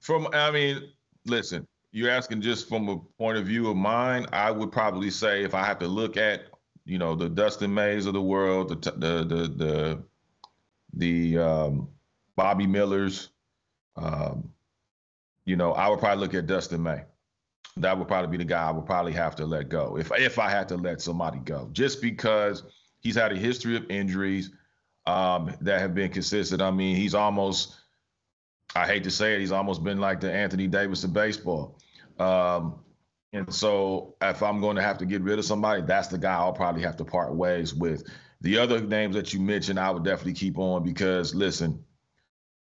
[0.01, 0.93] From I mean,
[1.25, 4.27] listen, you're asking just from a point of view of mine.
[4.33, 6.43] I would probably say if I have to look at
[6.85, 10.03] you know the Dustin Mays of the world, the the the the,
[10.95, 11.89] the um,
[12.37, 13.31] Bobby Millers,
[13.97, 14.51] um,
[15.45, 17.03] you know, I would probably look at Dustin May.
[17.77, 20.39] That would probably be the guy I would probably have to let go if if
[20.39, 22.65] I had to let somebody go, just because
[23.01, 24.51] he's had a history of injuries
[25.07, 26.61] um, that have been consistent.
[26.61, 27.77] I mean, he's almost
[28.75, 31.79] I hate to say it, he's almost been like the Anthony Davis of baseball.
[32.19, 32.81] Um,
[33.33, 36.35] and so if I'm going to have to get rid of somebody, that's the guy
[36.35, 38.05] I'll probably have to part ways with.
[38.41, 41.85] The other names that you mentioned, I would definitely keep on because listen,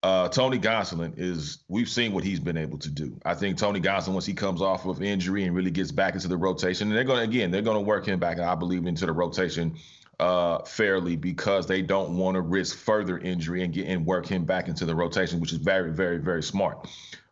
[0.04, 3.20] uh, Tony Gonsolin is we've seen what he's been able to do.
[3.26, 6.28] I think Tony Gonsolin, once he comes off of injury and really gets back into
[6.28, 8.86] the rotation, and they're going to again, they're going to work him back, I believe,
[8.86, 9.76] into the rotation
[10.20, 14.46] uh, fairly because they don't want to risk further injury and get and work him
[14.46, 16.88] back into the rotation, which is very, very, very smart.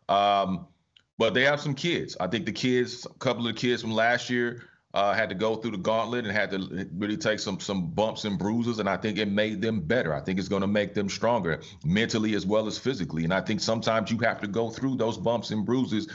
[0.08, 0.66] Um,
[1.16, 2.16] but they have some kids.
[2.18, 4.64] I think the kids, a couple of the kids from last year,
[4.94, 8.24] uh, had to go through the gauntlet and had to really take some some bumps
[8.24, 10.14] and bruises, and I think it made them better.
[10.14, 13.24] I think it's going to make them stronger mentally as well as physically.
[13.24, 16.08] And I think sometimes you have to go through those bumps and bruises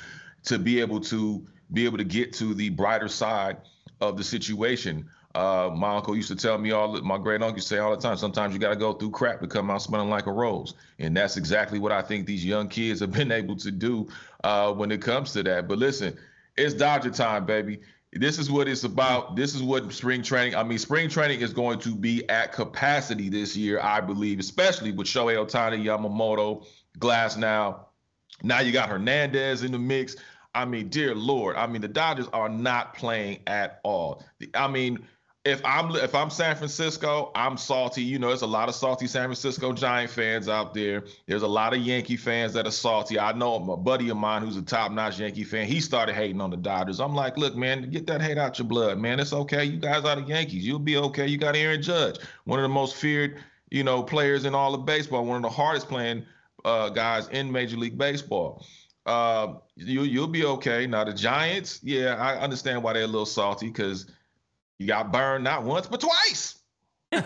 [0.45, 3.57] to be able to be able to get to the brighter side
[3.99, 5.09] of the situation.
[5.39, 7.01] Uh, my uncle used to tell me all.
[7.01, 8.17] My great uncle say all the time.
[8.17, 11.15] Sometimes you got to go through crap to come out smelling like a rose, and
[11.15, 14.07] that's exactly what I think these young kids have been able to do
[14.43, 15.67] uh, when it comes to that.
[15.67, 16.17] But listen,
[16.57, 17.79] it's Dodger time, baby.
[18.11, 19.35] This is what it's about.
[19.35, 20.55] This is what spring training.
[20.55, 24.91] I mean, spring training is going to be at capacity this year, I believe, especially
[24.91, 26.65] with Shohei Ohtani, Yamamoto,
[26.97, 27.85] Glasnow
[28.43, 30.15] now you got Hernandez in the mix.
[30.55, 34.23] I mean, dear Lord, I mean the Dodgers are not playing at all.
[34.53, 34.99] I mean,
[35.45, 38.03] if I'm if I'm San Francisco, I'm salty.
[38.03, 41.05] You know, there's a lot of salty San Francisco Giant fans out there.
[41.27, 43.17] There's a lot of Yankee fans that are salty.
[43.17, 45.65] I know a buddy of mine who's a top-notch Yankee fan.
[45.65, 46.99] He started hating on the Dodgers.
[46.99, 49.19] I'm like, look, man, get that hate out your blood, man.
[49.19, 49.63] It's okay.
[49.63, 50.67] You guys are the Yankees.
[50.67, 51.25] You'll be okay.
[51.25, 54.85] You got Aaron Judge, one of the most feared, you know, players in all of
[54.85, 56.25] baseball, one of the hardest playing
[56.65, 58.65] uh, guys in Major League Baseball.
[59.05, 60.85] Uh, you you'll be okay.
[60.85, 64.05] Now the Giants, yeah, I understand why they're a little salty because
[64.79, 66.55] you got burned not once but twice.
[67.11, 67.23] well,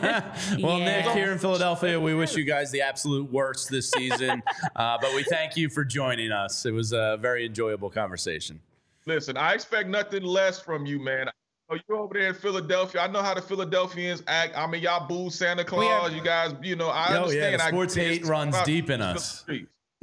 [0.57, 0.77] Yeah.
[0.79, 4.41] Nick, here in Philadelphia, we wish you guys the absolute worst this season,
[4.75, 6.65] uh, but we thank you for joining us.
[6.65, 8.59] It was a very enjoyable conversation.
[9.05, 11.29] Listen, I expect nothing less from you, man.
[11.69, 13.01] Oh, you're over there in Philadelphia.
[13.01, 14.57] I know how the Philadelphians act.
[14.57, 16.13] I mean, y'all boo Santa Claus.
[16.13, 17.59] You guys, you know, I Oh, yeah, understand.
[17.59, 19.43] the I sports get hate runs deep in us.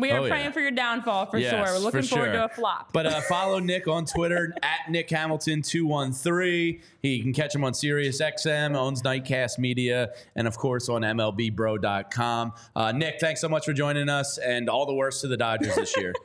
[0.01, 0.13] Streets.
[0.13, 0.51] We are Oh, praying yeah.
[0.53, 1.61] for your downfall for Yes, sure.
[1.63, 2.33] We're looking for forward sure.
[2.35, 2.93] to a flop.
[2.93, 6.81] But uh, follow Nick on Twitter at Nick Hamilton two one three.
[7.03, 12.53] He can catch him on Sirius XM, owns Nitecast Media, and of course on MLBBro.com.
[12.77, 15.75] Uh, Nick, thanks so much for joining us, and all the worst to the Dodgers
[15.75, 16.15] this year.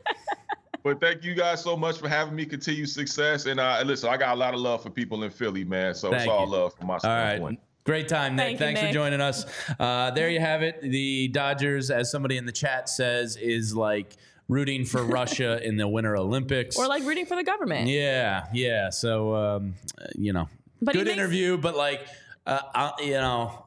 [0.83, 2.45] But thank you guys so much for having me.
[2.45, 3.47] Continue success.
[3.47, 5.95] And uh, listen, I got a lot of love for people in Philly, man.
[5.95, 6.51] So it's all you.
[6.51, 7.57] love from my All right.
[7.85, 8.45] Great time, Nick.
[8.45, 8.93] Thank you, Thanks for Nick.
[8.95, 9.45] joining us.
[9.79, 10.81] Uh, there you have it.
[10.81, 14.17] The Dodgers, as somebody in the chat says, is like
[14.47, 16.77] rooting for Russia in the Winter Olympics.
[16.77, 17.87] Or like rooting for the government.
[17.87, 18.89] yeah, yeah.
[18.89, 19.75] So, um,
[20.15, 20.49] you know,
[20.81, 22.07] But good makes- interview, but like,
[22.47, 23.65] uh, uh, you know,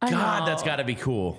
[0.00, 0.46] God, know.
[0.46, 1.38] that's got to be cool.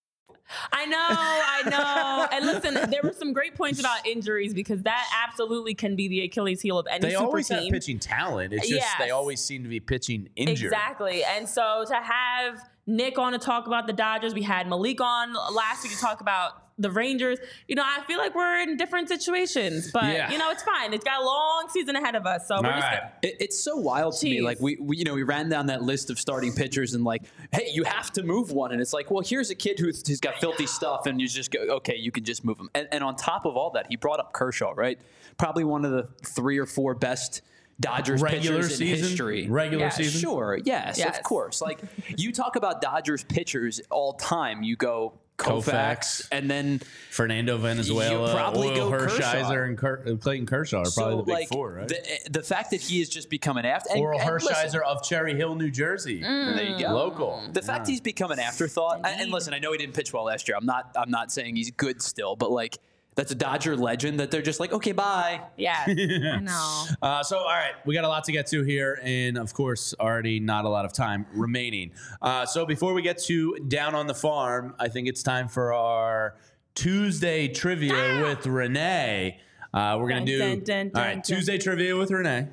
[0.71, 2.27] I know, I know.
[2.31, 6.21] and listen, there were some great points about injuries because that absolutely can be the
[6.21, 7.57] Achilles heel of any They super always team.
[7.63, 8.53] have pitching talent.
[8.53, 10.65] It's just they always seem to be pitching injured.
[10.73, 11.23] Exactly.
[11.23, 15.33] And so to have Nick on to talk about the Dodgers, we had Malik on
[15.33, 17.37] last week to talk about the Rangers.
[17.67, 20.31] You know, I feel like we're in different situations, but Yeah.
[20.31, 20.93] you know, it's fine.
[20.93, 22.47] It's got a long season ahead of us.
[22.47, 22.99] So we're just right.
[23.01, 24.41] gonna, It, it's so wild to me.
[24.41, 27.21] Like we, we, you know, we ran down that list of starting pitchers and like,
[27.51, 30.19] hey, you have to move one, and it's like, well, here's a kid who's, who's
[30.19, 32.69] got filthy stuff, and you just go, okay, you can just move him.
[32.73, 34.99] And, and on top of all that, he brought up Kershaw, right?
[35.37, 37.41] Probably one of the three or four best
[37.81, 39.47] Dodgers Regular pitchers season, in history.
[39.49, 40.21] regular Yeah, season.
[40.21, 41.17] Sure, yes, Yes.
[41.17, 41.61] of course.
[41.61, 41.79] Like
[42.15, 46.27] you talk about Dodgers pitchers all time, you go Koufax, Koufax.
[46.31, 46.79] and then
[47.09, 49.51] Fernando Valenzuela, probably Oil go Hershiser, Kershaw.
[49.63, 51.87] and Cur- uh, Clayton Kershaw are probably so the big like four, right?
[51.87, 53.89] the, the fact that he has just become an after.
[53.91, 56.21] and- Orel and listen, Hershiser of Cherry Hill, New Jersey.
[56.21, 56.93] There you go.
[56.93, 57.41] Local.
[57.51, 60.25] The fact he's become an afterthought, and, and listen, I know he didn't pitch well
[60.25, 60.55] last year.
[60.55, 60.91] I'm not.
[60.95, 62.77] I'm not saying he's good still, but like
[63.15, 65.41] that's a Dodger legend that they're just like, okay, bye.
[65.57, 65.83] Yeah.
[65.85, 66.85] I know.
[67.01, 69.93] Uh, so, all right, we got a lot to get to here, and of course,
[69.99, 71.91] already not a lot of time remaining.
[72.21, 75.73] Uh, so, before we get to down on the farm, I think it's time for
[75.73, 76.35] our
[76.73, 79.39] Tuesday trivia with Renee.
[79.73, 81.21] Uh, we're gonna do dun, dun, dun, right dun.
[81.21, 82.47] Tuesday trivia with Renee.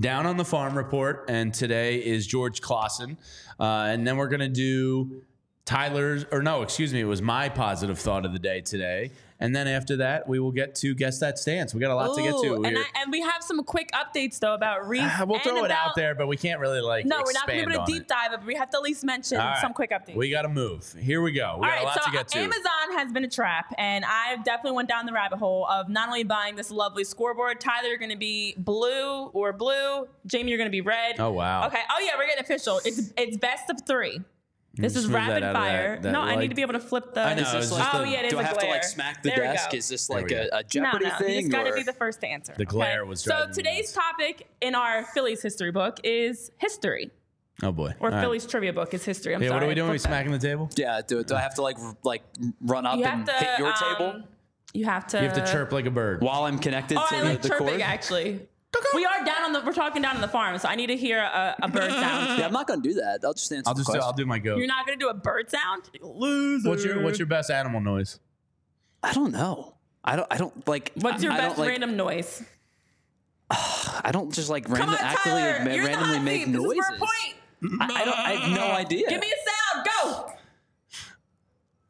[0.00, 3.16] Down on the farm report, and today is George Klassen,
[3.58, 5.22] uh, and then we're gonna do
[5.68, 9.10] Tyler's, or no, excuse me, it was my positive thought of the day today.
[9.38, 11.74] And then after that, we will get to guess that stance.
[11.74, 12.54] We got a lot to get to.
[12.54, 15.02] Ooh, and, I, and we have some quick updates though about Rhys.
[15.04, 17.04] Ah, we'll and throw it out there, but we can't really like.
[17.04, 18.08] No, we're not going to expand do a deep it.
[18.08, 19.60] dive, but we have to at least mention All right.
[19.60, 20.16] some quick updates.
[20.16, 20.90] We got to move.
[20.98, 21.58] Here we go.
[21.60, 22.38] We All got a lot so to get to.
[22.38, 26.08] Amazon has been a trap, and I definitely went down the rabbit hole of not
[26.08, 27.60] only buying this lovely scoreboard.
[27.60, 30.08] Tyler, you're going to be blue or blue.
[30.26, 31.20] Jamie, you're going to be red.
[31.20, 31.66] Oh, wow.
[31.66, 31.82] Okay.
[31.90, 32.80] Oh yeah, we're getting official.
[32.86, 34.22] It's it's best of three.
[34.78, 35.94] This is Just move that rapid fire.
[35.96, 37.20] that- that no, I need to be able to flip the.
[37.22, 38.44] I know, Is this it's like just oh the- yeah, it is do I a
[38.44, 39.74] have to like smack the There desk?
[39.74, 40.48] Is this like a, go.
[40.52, 41.34] a Jeopardy no, no, thing?
[41.34, 42.54] You just got to be the first to answer.
[42.56, 43.92] The glare was So driving me today's nuts.
[43.94, 47.10] topic in our Phillies history book is history,
[47.62, 47.94] oh boy.
[47.98, 48.22] or All right.
[48.22, 49.34] Phillies trivia book is history.
[49.34, 49.56] I'm Yeah, sorry.
[49.56, 49.90] what are we doing?
[49.90, 50.70] We Flip smacking the table?
[50.76, 51.00] yeah.
[51.06, 52.22] Do, do I have to like r- like
[52.60, 54.22] run up You and to hit your um, table
[54.74, 55.18] You have to.
[55.18, 56.22] You have to chirp like a bird.
[56.22, 57.80] while I'm connected Oh, to I the, like the chirping cord?
[57.80, 58.40] actually.
[58.94, 59.62] We are down on the.
[59.64, 62.28] We're talking down on the farm, so I need to hear a, a bird sound.
[62.38, 63.20] Yeah, I'm not gonna do that.
[63.24, 64.06] I'll just answer I'll the just do, question.
[64.06, 64.56] I'll do my go.
[64.56, 66.68] You're not gonna do a bird sound, loser.
[66.68, 68.20] What's your What's your best animal noise?
[69.02, 69.74] I don't know.
[70.04, 70.26] I don't.
[70.30, 70.92] I don't like.
[70.96, 72.42] What's your I, best I don't, like, random noise?
[73.50, 75.64] I don't just like Come random, on, actively Tyler.
[75.64, 76.52] ma- You're the randomly hot make seat.
[76.52, 76.78] This noises.
[76.78, 77.80] is for a point.
[77.80, 78.18] I, I don't.
[78.18, 79.08] I have no idea.
[79.08, 79.46] Give me a sound.
[79.46, 79.57] Go.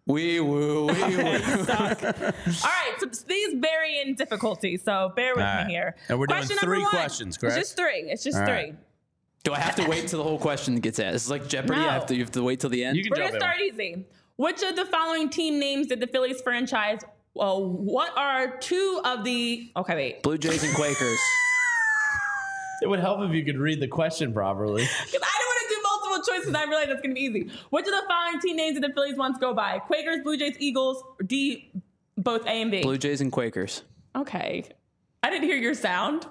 [0.08, 1.64] Wee woo wee woo.
[1.64, 2.02] Suck.
[2.02, 5.66] All right, so these vary in difficulty, so bear with All right.
[5.66, 5.94] me here.
[6.08, 6.90] And we're doing Question three one.
[6.90, 7.56] questions, correct?
[7.58, 8.00] It's just three.
[8.10, 8.52] It's just All three.
[8.54, 8.76] right.
[9.44, 11.12] Do I have to wait till the whole question gets asked?
[11.12, 11.80] This is like Jeopardy.
[11.80, 11.88] No.
[11.88, 12.14] I have to.
[12.14, 12.96] You have to wait till the end.
[12.96, 14.04] You can We're jump gonna start easy.
[14.36, 17.00] Which of the following team names did the Phillies franchise?
[17.34, 19.70] Well, what are two of the?
[19.76, 20.22] Okay, wait.
[20.22, 21.18] Blue Jays and Quakers.
[22.80, 24.82] It would help if you could read the question properly.
[25.06, 25.37] Because I
[26.26, 26.54] didn't want multiple choices.
[26.54, 27.50] I realized that's gonna be easy.
[27.70, 29.78] Which of the following team names did the Phillies once go by?
[29.80, 31.70] Quakers, Blue Jays, Eagles, D,
[32.16, 32.82] both A and B.
[32.82, 33.82] Blue Jays and Quakers.
[34.16, 34.64] Okay.
[35.22, 36.26] I didn't hear your sound.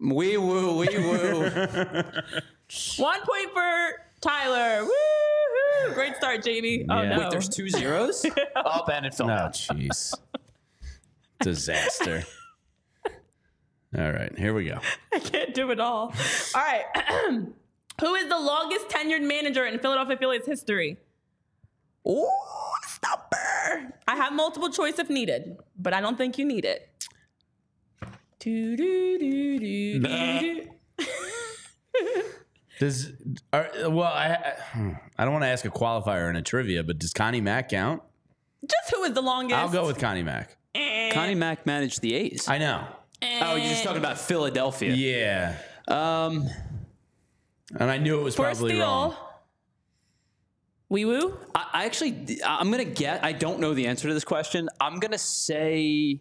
[0.00, 1.50] Wee woo wee woo.
[2.96, 4.82] One point for Tyler.
[4.84, 5.94] Woo-hoo.
[5.94, 6.86] Great start, Jamie.
[6.88, 7.08] Oh Yeah.
[7.16, 7.18] no.
[7.20, 8.24] Wait, there's two zeros.
[8.56, 9.52] oh, and it fell No, out.
[9.54, 10.14] jeez.
[11.42, 12.24] Disaster.
[13.96, 14.78] All right, here we go.
[15.12, 16.14] I can't do it all.
[16.54, 16.84] All right.
[18.00, 20.96] Who is the longest tenured manager in Philadelphia Phillies history?
[22.08, 22.28] Ooh,
[22.86, 23.92] stopper.
[24.08, 26.88] I have multiple choice if needed, but I don't think you need it.
[28.38, 30.70] Do, do, do, do, do, do.
[32.80, 33.12] Does
[33.52, 36.98] are, well, I I hmm, don't want to ask a qualifier in a trivia, but
[36.98, 38.02] does Connie Mack count?
[38.62, 39.58] Just who is the longest?
[39.58, 40.56] I'll go with Connie Mack.
[40.74, 41.10] Eh.
[41.12, 42.48] Connie Mack managed the A's.
[42.48, 42.86] I know.
[43.20, 43.40] Eh.
[43.42, 44.94] oh, you're just talking about Philadelphia.
[44.94, 46.48] Yeah, Um,
[47.78, 49.12] and I knew it was For probably wrong.
[49.12, 49.26] steal.
[50.88, 51.36] Wee woo.
[51.54, 53.22] I, I actually, I'm gonna get.
[53.24, 54.68] I don't know the answer to this question.
[54.80, 56.20] I'm gonna say.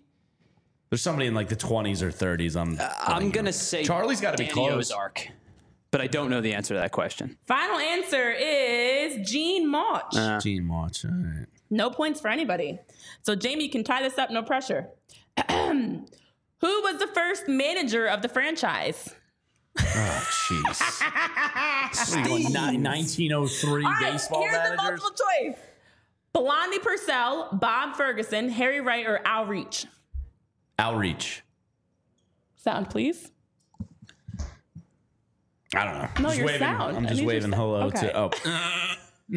[0.89, 2.55] There's somebody in like the 20s or 30s.
[2.59, 4.91] I'm uh, I'm gonna say Charlie's gotta be Danny close.
[4.91, 5.27] Ozark,
[5.91, 7.37] but I don't know the answer to that question.
[7.47, 10.15] Final answer is Gene Mauch.
[10.15, 10.39] Uh.
[10.39, 11.03] Gene Mauch.
[11.05, 11.45] All right.
[11.71, 12.79] No points for anybody.
[13.23, 14.87] So Jamie, you can tie this up, no pressure.
[15.49, 16.05] Who
[16.61, 19.15] was the first manager of the franchise?
[19.81, 21.01] Oh, jeez.
[21.91, 24.77] What are you going, ni- 1903 All right, baseball here's the managers.
[25.01, 25.57] multiple choice.
[26.33, 29.85] Blondie Purcell, Bob Ferguson, Harry Wright, or Al Reach?
[30.77, 31.43] Al Reach.
[32.57, 33.31] Sound, please.
[35.75, 36.09] I don't know.
[36.19, 36.97] No, just your waving, sound.
[36.97, 37.55] I'm I just need your waving sound.
[37.55, 38.07] hello Okay.
[38.07, 38.17] to.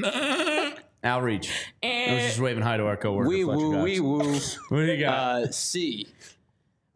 [0.04, 0.72] Oh.
[1.04, 1.48] Al Reach.
[1.48, 3.28] I was And, just waving hi to our coworker.
[3.28, 3.84] Wee Fletcher woo, Cox.
[3.84, 4.18] wee woo.
[4.68, 5.14] What do you got?
[5.18, 6.06] Uh, C.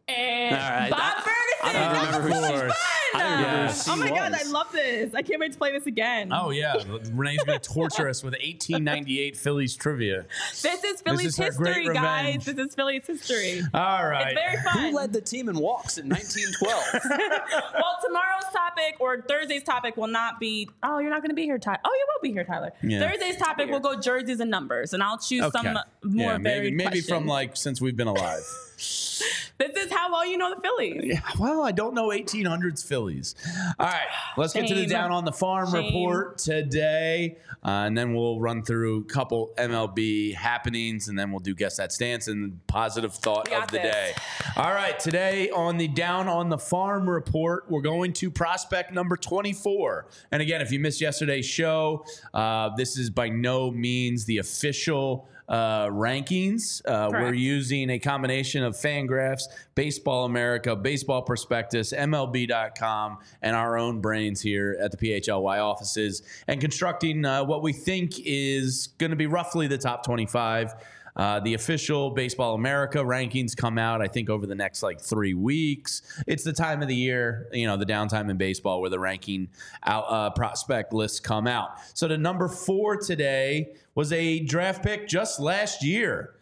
[0.07, 1.33] and All right, Bob Ferguson.
[1.63, 2.71] I don't remember was who so she- fun.
[3.13, 3.85] I don't remember who Yes.
[3.85, 5.13] C Oh my god, I love this.
[5.13, 6.31] I can't wait to play this again.
[6.31, 6.75] oh yeah,
[7.13, 10.25] Renee's gonna torture us with 1898 Phillies trivia.
[10.61, 12.25] This is Philly's is her great history, guys.
[12.25, 12.45] revenge.
[12.45, 13.61] This is Phillies history.
[13.73, 14.33] All right.
[14.33, 14.77] It's very fun.
[14.91, 16.83] Who led the team in walks in 1912?
[17.73, 20.69] well, tomorrow's topic or Thursday's topic will not be.
[20.83, 21.79] Oh, you're not going to be here, Tyler.
[21.83, 22.71] Oh, you will be here, Tyler.
[22.81, 23.09] Yeah.
[23.09, 25.57] Thursday's topic will go jerseys and numbers, and I'll choose okay.
[25.63, 27.09] some more yeah, maybe varied maybe questions.
[27.09, 28.41] from like since we've been alive.
[29.57, 31.01] This is how well you know the Phillies.
[31.03, 33.35] Yeah, well, I don't know 1800s Phillies.
[33.79, 35.85] All right, let's get to the down on the farm Shame.
[35.85, 41.39] report today, uh, and then we'll run through a couple MLB happenings, and then we'll
[41.39, 43.93] do guess that stance and positive thought of the this.
[43.93, 44.13] day.
[44.55, 49.17] All right, today on the down on the farm report, we're going to prospect number
[49.17, 50.07] 24.
[50.31, 55.27] And again, if you missed yesterday's show, uh, this is by no means the official.
[55.47, 56.81] Uh, rankings.
[56.85, 59.43] Uh, we're using a combination of Fangraphs,
[59.75, 66.59] Baseball America, Baseball Prospectus, MLB.com, and our own brains here at the PHLY offices, and
[66.59, 70.75] constructing uh, what we think is going to be roughly the top 25.
[71.17, 75.33] Uh, the official Baseball America rankings come out, I think, over the next like three
[75.33, 76.03] weeks.
[76.27, 79.49] It's the time of the year, you know, the downtime in baseball where the ranking
[79.83, 81.71] out, uh, prospect lists come out.
[81.95, 86.35] So the number four today was a draft pick just last year.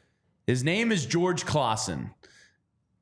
[0.45, 2.11] His name is George Klassen.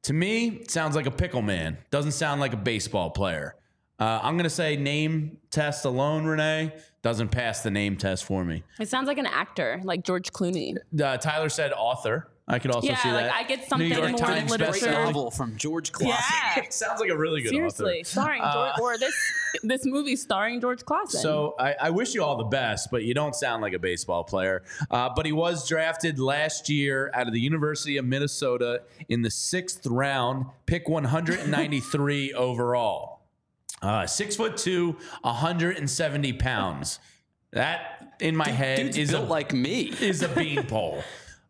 [0.04, 1.78] To me, sounds like a pickle man.
[1.90, 3.56] Doesn't sound like a baseball player.
[4.00, 6.74] Uh, I'm going to say name test alone, Renee,
[7.04, 8.64] doesn't pass the name test for me.
[8.80, 10.76] It sounds like an actor, like George Clooney.
[11.02, 12.30] Uh, Tyler said author.
[12.46, 13.34] I could also Yeah, see like, that.
[13.36, 14.80] I get something New something York more Times literature.
[14.88, 16.10] Great novel from George Klassen.
[16.58, 16.64] Yeah.
[16.70, 18.04] Sounds like a really good Seriously, author.
[18.04, 19.16] starring George, or this
[19.64, 21.22] this movie starring George Klassen.
[21.22, 24.26] So I, I wish you all the best, but you don't sound like a baseball
[24.26, 24.64] player.
[24.92, 29.32] Uh, but he was drafted last year out of the University of Minnesota in the
[29.32, 33.13] sixth round, pick 193 overall.
[33.84, 37.00] Uh, six foot two, 170 pounds.
[37.52, 39.94] That in my head is built a, like me.
[40.02, 41.04] is a beanpole.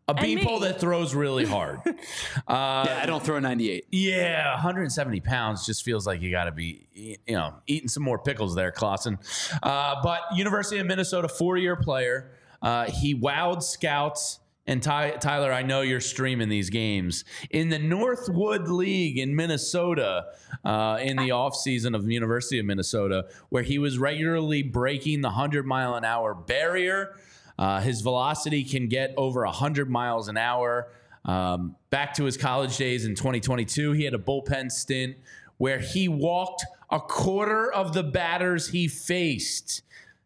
[0.06, 1.80] A beanpole that throws really hard.
[1.86, 3.86] yeah, I don't throw 98.
[3.90, 8.18] Yeah, 170 pounds just feels like you got to be, you know, eating some more
[8.18, 9.16] pickles there, Klassen.
[9.62, 12.32] Uh, but University of Minnesota, four-year player.
[12.60, 14.40] Uh, he wowed scouts.
[14.66, 20.26] And Ty, Tyler, I know you're streaming these games in the Northwood League in Minnesota
[20.64, 25.28] uh, in the offseason of the University of Minnesota, where he was regularly breaking the
[25.28, 27.14] 100 mile an hour barrier.
[27.58, 30.88] Uh, his velocity can get over 100 miles an hour.
[31.26, 35.16] Um, back to his college days in 2022, he had a bullpen stint
[35.58, 39.82] where he walked a quarter of the batters he faced.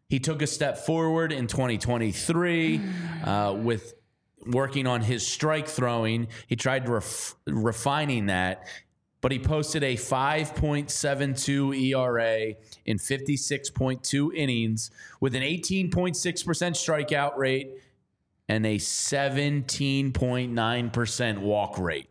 [0.07, 2.81] He took a step forward in 2023
[3.23, 3.93] uh, with
[4.45, 6.27] working on his strike throwing.
[6.47, 8.65] He tried ref- refining that,
[9.21, 12.53] but he posted a 5.72 ERA
[12.85, 17.71] in 56.2 innings with an 18.6% strikeout rate
[18.47, 22.09] and a 17.9% walk rate.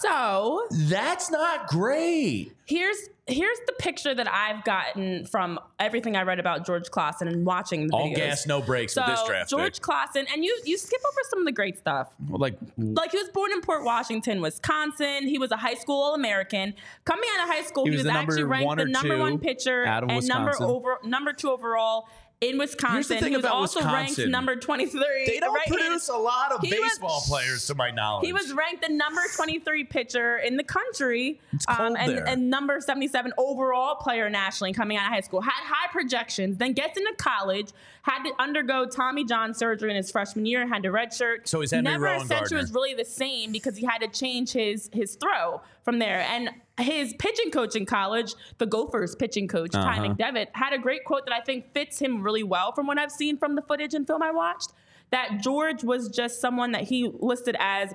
[0.00, 2.52] so That's not great.
[2.66, 7.46] here's here's the picture that I've gotten from everything I read about George Klassen and
[7.46, 8.16] watching the All videos.
[8.16, 9.82] gas, no breaks So with this draft George pick.
[9.82, 12.08] Klassen, and you you skip over some of the great stuff.
[12.28, 15.26] Like, Like he was born in Port Washington, Wisconsin.
[15.26, 16.74] He was a high school All American.
[17.04, 19.18] Coming out of high school, He he, was was, the number actually ranked the number
[19.18, 22.08] one pitcher and number over number two overall
[22.50, 23.18] in Wisconsin.
[23.24, 24.16] he was also Wisconsin.
[24.24, 25.24] ranked number twenty three.
[25.26, 25.66] they don't right?
[25.66, 28.26] produce a lot of He was- baseball players, to my knowledge.
[28.26, 32.80] He was ranked the number 23 pitcher in the country um, cold and, and number
[32.80, 35.40] 77 overall player nationally coming out of high school.
[35.40, 37.70] Had high projections, then gets into college,
[38.02, 41.46] had to undergo Tommy John surgery in his freshman year, had to redshirt.
[41.48, 44.90] So he's Henry Never essentially was really the same because he had to change his
[44.92, 46.20] his throw from there.
[46.20, 50.14] And his pitching coach in college, the Gophers pitching coach, Ty Uh-huh.
[50.14, 53.12] McDevitt, had a great quote that I think fits him really well from what I've
[53.12, 54.72] seen from the footage and film I watched.
[55.10, 57.92] That George was just someone that he listed as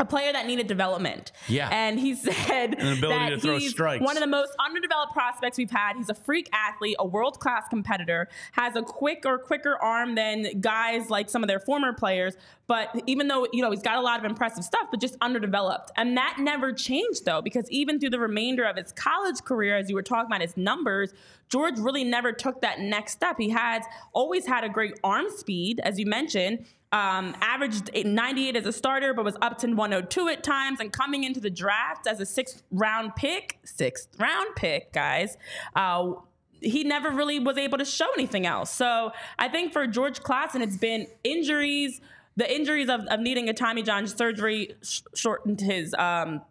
[0.00, 1.30] a player that needed development.
[1.48, 1.68] Yeah.
[1.70, 4.04] And he said An that he's strikes.
[4.04, 5.94] one of the most underdeveloped prospects we've had.
[5.96, 10.60] He's a freak athlete, a world class competitor, has a quick or quicker arm than
[10.60, 12.34] guys like some of their former players.
[12.66, 15.92] But even though, you know, he's got a lot of impressive stuff, but just underdeveloped.
[15.96, 19.88] And that never changed though, because even through the remainder of his college career, as
[19.88, 21.12] you were talking about his numbers,
[21.50, 23.36] George really never took that next step.
[23.38, 26.66] He has always had a great arm speed, as you mentioned.
[26.94, 30.78] Um, averaged 98 as a starter, but was up to 102 at times.
[30.78, 35.36] And coming into the draft as a sixth round pick, sixth round pick, guys,
[35.74, 36.12] uh,
[36.60, 38.70] he never really was able to show anything else.
[38.70, 42.00] So I think for George Klassen, it's been injuries.
[42.36, 46.42] The injuries of, of needing a Tommy John surgery sh- shortened his um,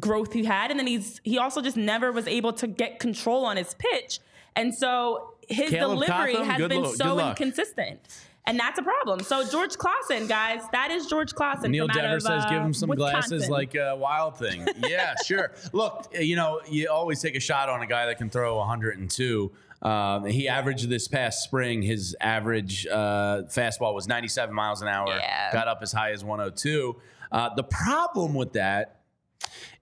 [0.00, 3.44] growth he had, and then he's he also just never was able to get control
[3.44, 4.20] on his pitch,
[4.56, 8.00] and so his Caleb delivery Cotham, has been luck- so inconsistent.
[8.46, 9.20] And that's a problem.
[9.20, 11.70] So George Klassen, guys, that is George Klassen.
[11.70, 15.52] Neil Dever of, says, uh, "Give him some glasses like a wild thing." Yeah, sure.
[15.72, 19.52] Look, you know, you always take a shot on a guy that can throw 102.
[19.82, 21.82] Um, he averaged this past spring.
[21.82, 25.08] His average uh, fastball was 97 miles an hour.
[25.08, 25.52] Yeah.
[25.52, 26.96] Got up as high as 102.
[27.30, 29.00] Uh, the problem with that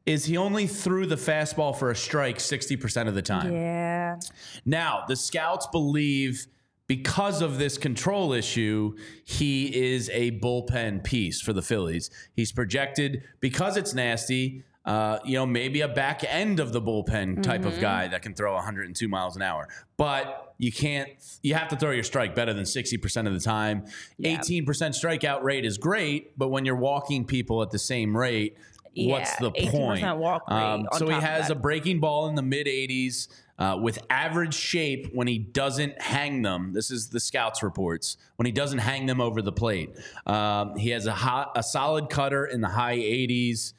[0.06, 3.52] is he only threw the fastball for a strike 60% of the time.
[3.52, 4.18] Yeah.
[4.64, 6.46] Now, the scouts believe
[6.90, 12.10] because of this control issue, he is a bullpen piece for the Phillies.
[12.34, 14.64] He's projected because it's nasty.
[14.84, 18.34] Uh, you know, maybe a back end of the bullpen type of guy that can
[18.34, 19.68] throw 102 miles an hour.
[19.98, 21.10] But you can't,
[21.42, 23.84] you have to throw your strike better than 60% of the time.
[24.24, 28.56] 18% strikeout rate is great, but when you're walking people at the same rate,
[28.96, 30.04] what's the point?
[30.04, 33.28] Um, walk rate on so he has a breaking ball in the mid 80s
[33.58, 36.72] uh, with average shape when he doesn't hang them.
[36.72, 39.90] This is the scouts reports when he doesn't hang them over the plate.
[40.26, 43.74] Um, he has a hot, a solid cutter in the high 80s.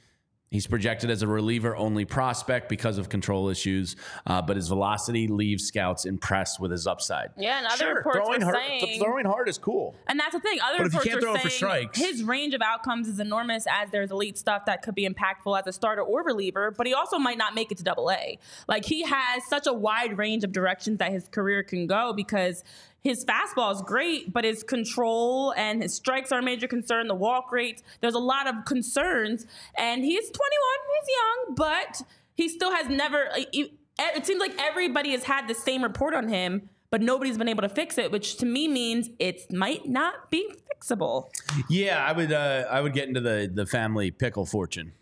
[0.51, 3.95] He's projected as a reliever only prospect because of control issues,
[4.27, 7.29] uh, but his velocity leaves scouts impressed with his upside.
[7.37, 9.95] Yeah, and other Sure, reports throwing, hard, saying throwing hard is cool.
[10.07, 10.59] And that's the thing.
[10.61, 12.61] Other But if you reports can't are throw it for saying strikes- his range of
[12.61, 16.21] outcomes is enormous as there's elite stuff that could be impactful as a starter or
[16.21, 18.37] reliever, but he also might not make it to double A.
[18.67, 22.65] Like he has such a wide range of directions that his career can go because
[23.03, 27.07] his fastball is great, but his control and his strikes are a major concern.
[27.07, 29.45] The walk rates, there's a lot of concerns.
[29.77, 30.35] And he's 21,
[30.99, 32.01] he's young, but
[32.35, 33.29] he still has never.
[33.53, 37.49] It it seems like everybody has had the same report on him, but nobody's been
[37.49, 41.29] able to fix it, which to me means it might not be fixable.
[41.69, 42.31] Yeah, I would.
[42.31, 44.93] Uh, I would get into the the family pickle fortune.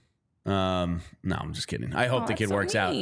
[0.45, 1.93] Um, no, I'm just kidding.
[1.93, 2.93] I hope Oh, the kid works out.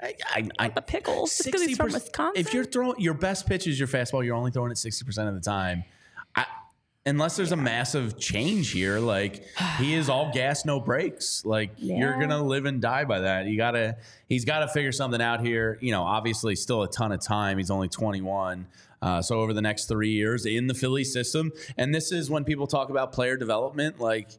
[0.00, 2.40] I, I, I, The pickles, just because he's from Wisconsin.
[2.40, 5.34] If you're throwing your best pitch is your fastball, you're only throwing it 60% of
[5.34, 5.84] the time.
[6.34, 6.46] I,
[7.06, 9.44] unless there's a massive change here, like
[9.78, 11.44] he is all gas, no brakes.
[11.44, 13.46] Like you're gonna live and die by that.
[13.46, 13.96] You gotta,
[14.28, 15.78] he's got to figure something out here.
[15.80, 17.58] You know, obviously, still a ton of time.
[17.58, 18.66] He's only 21.
[19.00, 22.42] Uh, so over the next three years in the Philly system, and this is when
[22.44, 24.30] people talk about player development, like.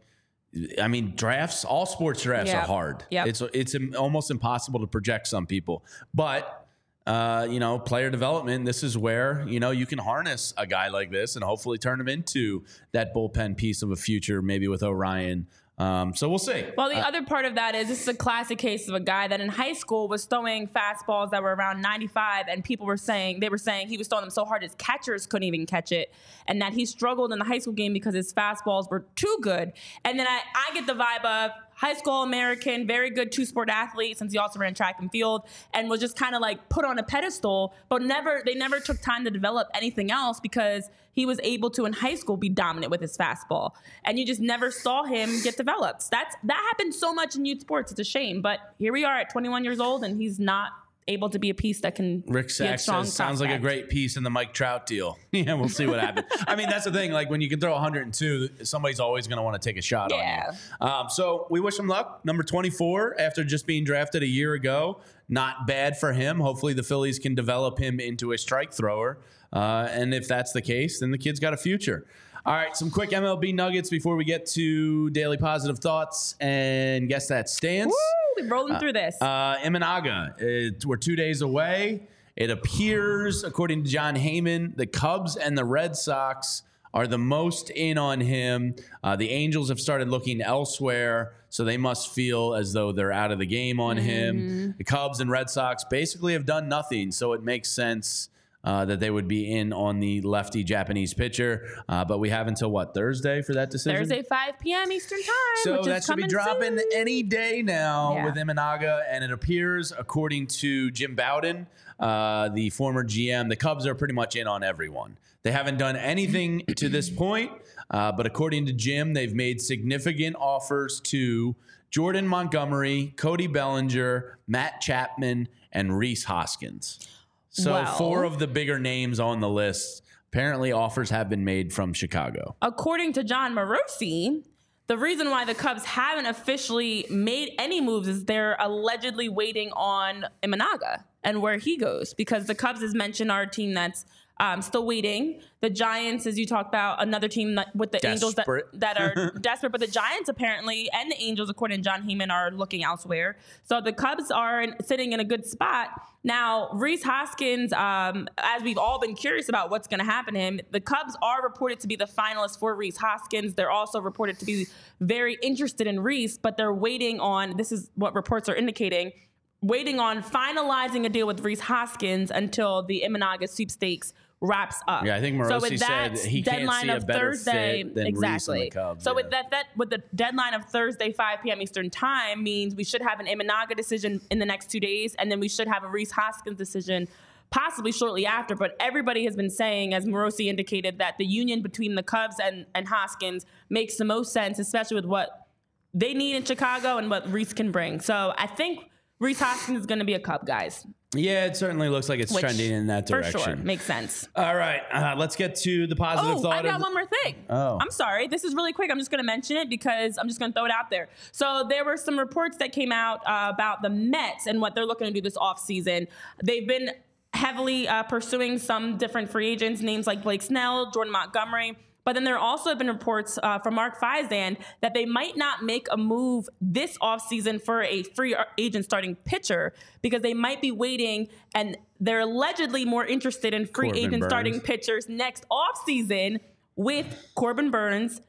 [0.82, 1.66] I mean, drafts.
[1.66, 2.64] All sports drafts Yep.
[2.64, 3.04] are hard.
[3.10, 3.28] Yep.
[3.28, 5.84] It's it's almost impossible to project some people,
[6.14, 6.66] but
[7.06, 8.66] uh, you know, player development.
[8.66, 12.00] This is where you know you can harness a guy like this and hopefully turn
[12.00, 15.48] him into that bullpen piece of a future, maybe with Orion.
[15.78, 16.64] Um, so we'll see.
[16.78, 19.28] Well, the other part of that is this is a classic case of a guy
[19.28, 23.42] that in high school was throwing fastballs that were around 95, and people were saying
[23.42, 26.14] they were saying he was throwing them so hard his catchers couldn't even catch it,
[26.48, 29.74] and that he struggled in the high school game because his fastballs were too good.
[30.06, 33.70] And then I, I get the vibe of high school American, very good two sport
[33.70, 36.86] athlete since he also ran track and field, and was just kind of like put
[36.86, 41.26] on a pedestal, but never they never took time to develop anything else because he
[41.26, 43.72] was able to in high school be dominant with his fastball,
[44.04, 46.10] and you just never saw him get developed.
[46.10, 47.92] That's that happens so much in youth sports.
[47.92, 50.72] It's a shame, but here we are at 21 years old, and he's not
[51.08, 53.52] able to be a piece that can Rick be a Sachs strong says, sounds like
[53.52, 55.20] a great piece in the Mike Trout deal.
[55.32, 56.26] yeah, we'll see what happens.
[56.48, 57.12] I mean, that's the thing.
[57.12, 60.12] Like when you can throw 102, somebody's always going to want to take a shot
[60.12, 60.48] Yeah.
[60.48, 60.88] on you.
[60.88, 62.22] Um, so we wish him luck.
[62.26, 65.00] Number 24, after just being drafted a year ago,
[65.30, 66.40] not bad for him.
[66.40, 69.20] Hopefully, the Phillies can develop him into a strike thrower.
[69.54, 72.06] Uh, and if that's the case, then the kid's got a future.
[72.46, 77.28] All right, some quick MLB nuggets before we get to daily positive thoughts and guess
[77.30, 77.88] that stance.
[77.92, 79.16] Woo, we're rolling through this.
[79.22, 82.08] Uh, Imanaga, it, we're two days away.
[82.36, 86.64] It appears, according to Jon Heyman, the Cubs and the Red Sox
[86.94, 88.76] are the most in on him.
[89.04, 93.32] Uh, the Angels have started looking elsewhere, so they must feel as though they're out
[93.32, 94.74] of the game on him.
[94.78, 98.30] The Cubs and Red Sox basically have done nothing, so it makes sense.
[98.66, 102.48] Uh, that they would be in on the lefty Japanese pitcher, uh, but we have
[102.48, 104.00] until what Thursday for that decision.
[104.00, 104.92] Thursday, 5 p.m.
[104.92, 105.56] Eastern time.
[105.64, 106.90] So that should be dropping soon.
[106.96, 108.26] any day now Yeah.
[108.26, 111.68] with Imanaga, and it appears, according to Jim Bowden,
[112.00, 115.18] uh, the former GM, the Cubs are pretty much in on everyone.
[115.44, 117.52] They haven't done anything to this point,
[117.92, 121.56] uh, but according to Jim, they've made significant offers to
[121.92, 127.08] Jordan Montgomery, Cody Bellinger, Matt Chapman, and Rhys Hoskins.
[127.56, 130.04] So four of the bigger names on the list.
[130.32, 132.58] Apparently, offers have been made from Chicago.
[132.62, 134.44] According to Jon Morosi,
[134.88, 140.26] the reason why the Cubs haven't officially made any moves is they're allegedly waiting on
[140.44, 144.06] Imanaga and where he goes because the Cubs, as mentioned, are a team that's
[144.40, 145.40] um, still waiting.
[145.62, 149.32] The Giants, as you talked about, another team that, with the Angels that, that are
[149.42, 153.38] desperate, but the Giants apparently and the Angels, according to Jon Heyman, are looking elsewhere.
[153.64, 155.90] So the Cubs are in, sitting in a good spot.
[156.24, 160.40] Now, Rhys Hoskins, um, as we've all been curious about what's going to happen to
[160.40, 163.54] him, the Cubs are reported to be the finalists for Rhys Hoskins.
[163.54, 164.68] They're also reported to be
[165.00, 169.14] very interested in Rhys, but they're waiting on this is what reports are indicating
[169.62, 174.14] waiting on finalizing a deal with Rhys Hoskins until the Imanaga sweepstakes
[174.46, 175.06] wraps up.
[175.06, 177.96] Yeah, I think so Morosi with that said he can't see a better Thursday, fit
[177.96, 178.70] than Rhys and the exactly.
[178.70, 179.16] Cubs, so yeah.
[179.16, 181.62] with that, that with the deadline of Thursday 5 p.m.
[181.62, 185.32] Eastern time means we should have an Imanaga decision in the next two days, and
[185.32, 187.08] then we should have a Rhys Hoskins decision
[187.52, 188.56] possibly shortly after.
[188.56, 192.66] But everybody has been saying, as Morosi indicated, that the union between the Cubs and,
[192.74, 195.48] and Hoskins makes the most sense, especially with what
[195.94, 198.02] they need in Chicago and what Rhys can bring.
[198.02, 198.90] So I think
[199.20, 200.86] Rhys Hoskins is going to be a Cub, guys.
[201.14, 203.40] Yeah, it certainly looks like it's Which, trending in that For direction.
[203.40, 203.56] sure.
[203.56, 204.28] Makes sense.
[204.36, 207.36] All right, uh, let's get to the positive Oh, thought I got one more thing.
[207.50, 207.78] Oh.
[207.80, 208.28] I'm sorry.
[208.28, 208.92] This is really quick.
[208.92, 211.08] I'm just going to mention it because I'm just going to throw it out there.
[211.32, 214.86] So there were some reports that came out uh, about the Mets and what they're
[214.86, 216.08] looking to do this offseason.
[216.44, 216.92] They've been
[217.34, 221.78] heavily uh, pursuing some different free agents, names like Blake Snell, Jordan Montgomery.
[222.06, 225.64] But then there also have been reports uh, from Mark Feinsand that they might not
[225.64, 230.72] make a move this offseason for a free agent starting pitcher because they might be
[230.72, 236.40] waiting and they're allegedly more interested in free Corbin agent starting pitchers next offseason
[236.76, 238.22] with Corbin Burnes,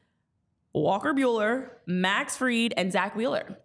[0.73, 3.57] Walker Buehler, Max Fried, and Zack Wheeler.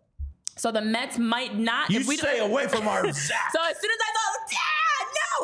[0.59, 1.91] So the Mets might not.
[1.91, 3.53] You if we stay away from our Zack.
[3.53, 4.32] So as soon as I thought,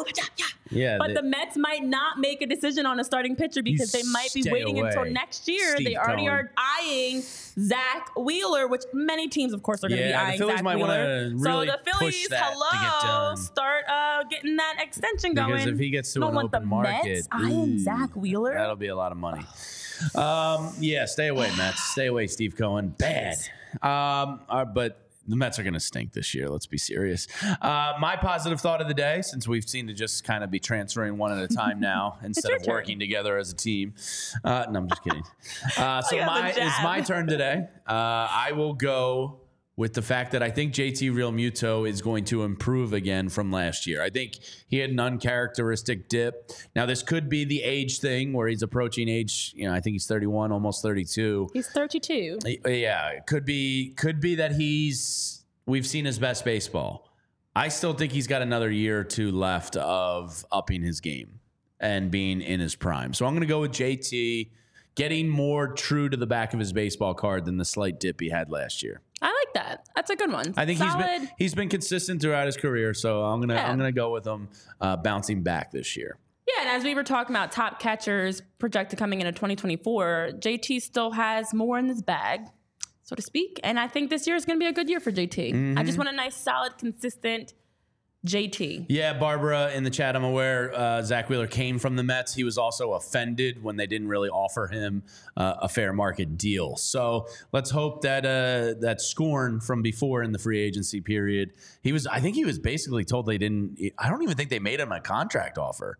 [0.07, 0.45] yeah, yeah, yeah.
[0.71, 3.91] Yeah, But they- the Mets might not make a decision on a starting pitcher because
[3.91, 5.75] they might be waiting until next year.
[5.77, 6.35] Steve they already Cohen.
[6.35, 10.57] are eyeing Zack Wheeler, which many teams, of course, are going to Yeah, be eyeing
[10.57, 11.31] Zack Wheeler.
[11.35, 13.37] really so the Phillies, get hello, done.
[13.39, 15.53] start uh, getting that extension going.
[15.53, 18.53] Because if he gets to an don't want open the market, Mets eyeing Zack Wheeler.
[18.55, 19.45] That'll be a lot of money.
[20.15, 21.83] Um, yeah, stay away, Mets.
[21.83, 22.89] Stay away, Steve Cohen.
[22.99, 23.37] Bad.
[23.83, 26.49] Um, uh, but the Mets are going to stink this year.
[26.49, 27.29] Let's be serious.
[27.61, 30.59] Uh, my positive thought of the day, since we've seen to just kind of be
[30.59, 32.73] transferring one at a time now instead of turn.
[32.73, 33.95] working together as a team.
[34.43, 35.23] Uh, no, I'm just kidding.
[35.77, 37.67] Uh, so my it's my turn today.
[37.87, 39.41] Uh, I will go
[39.79, 43.87] with the fact that I think JT Realmuto is going to improve again from last
[43.87, 44.03] year.
[44.03, 46.51] I think he had an uncharacteristic dip.
[46.75, 49.95] Now this could be the age thing where he's approaching age, you know, I think
[49.95, 51.51] he's 31, almost 32.
[51.53, 52.41] He's 32.
[52.67, 57.09] Yeah, it could be could be that he's we've seen his best baseball.
[57.55, 61.39] I still think he's got another year or two left of upping his game
[61.79, 63.15] and being in his prime.
[63.15, 64.51] So I'm going to go with JT
[64.97, 68.29] getting more true to the back of his baseball card than the slight dip he
[68.29, 69.01] had last year.
[69.23, 69.87] I that.
[69.97, 70.55] That's a good one.
[70.57, 71.05] I think Solid.
[71.05, 73.69] he's been he's been consistent throughout his career, so I'm gonna Yeah.
[73.71, 74.49] I'm gonna go with him
[74.81, 76.17] uh, bouncing back this year.
[76.47, 81.11] Yeah, and as we were talking about top catchers projected coming into 2024, JT still
[81.11, 82.41] has more in his bag,
[83.03, 83.61] so to speak.
[83.63, 85.49] And I think this year is going to be a good year for JT.
[85.51, 85.85] I Mm-hmm.
[85.85, 87.53] just want a nice, solid, consistent
[88.27, 88.87] JT.
[88.89, 92.35] Yeah, Barbara in the chat, I'm aware uh, Zack Wheeler came from the Mets.
[92.35, 95.05] He was also offended when they didn't really offer him
[95.37, 96.77] uh, a fair market deal.
[96.77, 101.53] So let's hope that uh, that scorn from before in the free agency period,
[101.83, 102.09] he was.
[102.09, 103.79] I think he was basically told they didn't.
[103.97, 105.99] I don't even think they made him a contract offer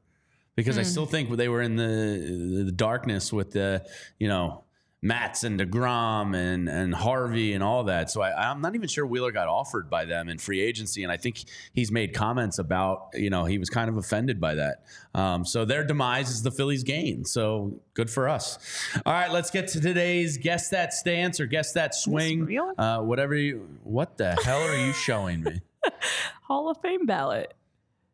[0.57, 3.87] because I still think they were in the the darkness with the
[4.19, 4.65] you know.
[5.01, 8.11] Mets and Degrom and and Harvey and all that.
[8.11, 11.13] So I, I'm not even sure Wheeler got offered by them in free agency, and
[11.13, 14.85] I think he's made comments about you know he was kind of offended by that.
[15.15, 17.25] Um, so their demise is the Phillies' gain.
[17.25, 18.59] So good for us.
[19.07, 22.59] All right, let's get to today's guess that stance or guess that swing.
[22.77, 23.69] Uh, whatever you.
[23.85, 25.61] What the hell are you showing me?
[26.43, 27.55] Hall of Fame ballot.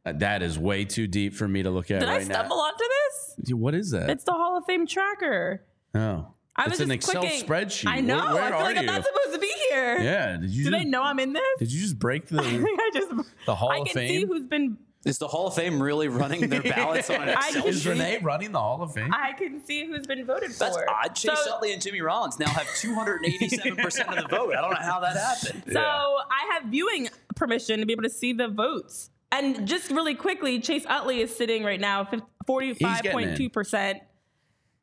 [0.04, 2.62] Uh, that is way too deep for me to look at Did I stumble now.
[2.64, 3.54] onto this?
[3.54, 4.10] What is that?
[4.10, 5.62] It's the Hall of Fame tracker.
[5.94, 6.26] oh,
[6.56, 7.44] I it's was an just Excel clicking.
[7.46, 7.88] spreadsheet.
[7.88, 8.16] I know.
[8.16, 8.80] Where, where I feel are like you?
[8.80, 9.98] I'm not supposed to be here.
[9.98, 10.36] yeah.
[10.36, 10.64] Did you?
[10.64, 11.42] Do just, they know I'm in this?
[11.58, 12.40] Did you just break the?
[12.42, 13.10] I just
[13.46, 14.08] The Hall I of can Fame?
[14.08, 14.78] see who's been.
[15.04, 17.86] Is the Hall of Fame really running their ballots on an I Excel Is?
[17.86, 19.12] Renee running the Hall of Fame?
[19.12, 20.60] I can see who's been voted for.
[20.60, 21.14] That's odd.
[21.14, 24.54] Chase So- Utley and Jimmy Rollins now have 287% of the vote.
[24.54, 25.64] I don't know how that happened.
[25.72, 29.10] So I have viewing permission to be able to see the votes.
[29.32, 32.08] And just really quickly, Chase Utley is sitting right now,
[32.46, 33.98] forty-five point two percent.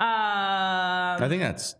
[0.01, 1.75] Um, I think that's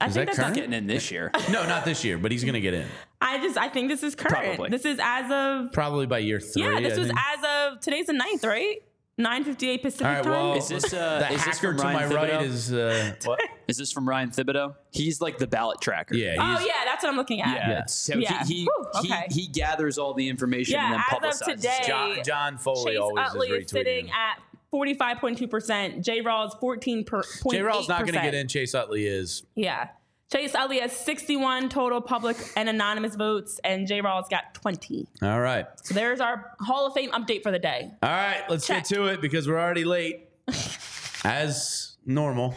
[0.00, 0.54] I is think that that's current?
[0.56, 1.30] Getting in this year.
[1.50, 2.86] no, not this year, but he's going to get in
[3.20, 4.56] I just I think this is current.
[4.56, 4.68] Probably.
[4.70, 6.62] This is as of probably by year three.
[6.64, 6.80] yeah.
[6.80, 7.18] This I was think.
[7.20, 8.78] as of today's the 9th, right?
[9.18, 10.32] Nine fifty-eight Pacific All right, time.
[10.32, 12.42] well, Is this, uh, the is this hacker from to Ryan my right Thibodeau?
[12.44, 13.40] is uh, what?
[13.68, 14.74] Is this from Ryan Thibodaux?
[14.90, 16.14] He's like the ballot tracker.
[16.14, 17.54] Yeah, oh yeah, that's what I'm looking at.
[17.54, 17.84] Yeah.
[17.86, 18.42] So Yeah.
[18.44, 19.26] he he, Whew, okay.
[19.30, 21.00] he gathers all the information Yeah, and then
[21.30, 21.56] as of publicizes.
[21.56, 21.86] today, it.
[21.86, 24.10] John, John Foley Chase always Utley is is sitting retweeting.
[24.12, 24.40] at
[24.72, 26.04] forty-five point two percent.
[26.04, 26.20] J.
[26.22, 27.22] Rawls fourteen per.
[27.22, 27.60] J.
[27.60, 28.48] Rawls not going to get in.
[28.48, 29.44] Chase Utley is.
[29.54, 29.90] Yeah.
[30.32, 34.00] Chase Utley has 61 total public and anonymous votes, and J.
[34.00, 35.06] Rawls got 20.
[35.20, 35.66] All right.
[35.82, 37.90] So there's our Hall of Fame update for the day.
[38.02, 38.88] All right, let's Check.
[38.88, 40.30] get to it because we're already late.
[41.24, 42.54] As normal.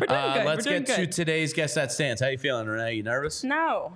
[0.00, 0.46] We're doing Uh, good.
[0.46, 2.20] let's doing get to today's guess that stance.
[2.20, 2.94] How you feeling, Renee?
[2.96, 3.42] You nervous?
[3.42, 3.94] No,